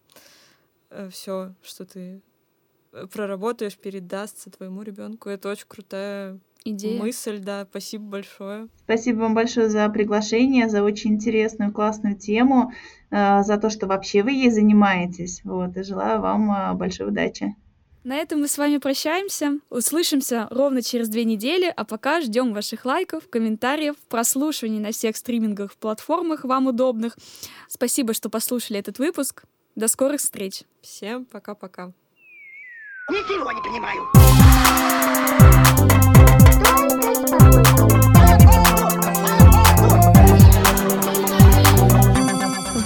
[0.90, 2.22] э, все, что ты
[3.12, 5.28] проработаешь, передастся твоему ребенку.
[5.28, 7.00] Это очень крутая идея.
[7.00, 7.66] Мысль, да.
[7.68, 8.68] Спасибо большое.
[8.84, 12.72] Спасибо вам большое за приглашение, за очень интересную, классную тему,
[13.10, 15.42] э, за то, что вообще вы ей занимаетесь.
[15.44, 17.54] Вот, и желаю вам э, большой удачи.
[18.04, 19.60] На этом мы с вами прощаемся.
[19.70, 25.74] Услышимся ровно через две недели, а пока ждем ваших лайков, комментариев, прослушиваний на всех стриминговых
[25.76, 27.16] платформах вам удобных.
[27.66, 29.44] Спасибо, что послушали этот выпуск.
[29.74, 30.64] До скорых встреч.
[30.82, 31.92] Всем пока-пока.
[33.10, 34.02] Ничего не понимаю.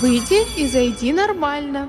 [0.01, 1.89] Выйди и зайди нормально.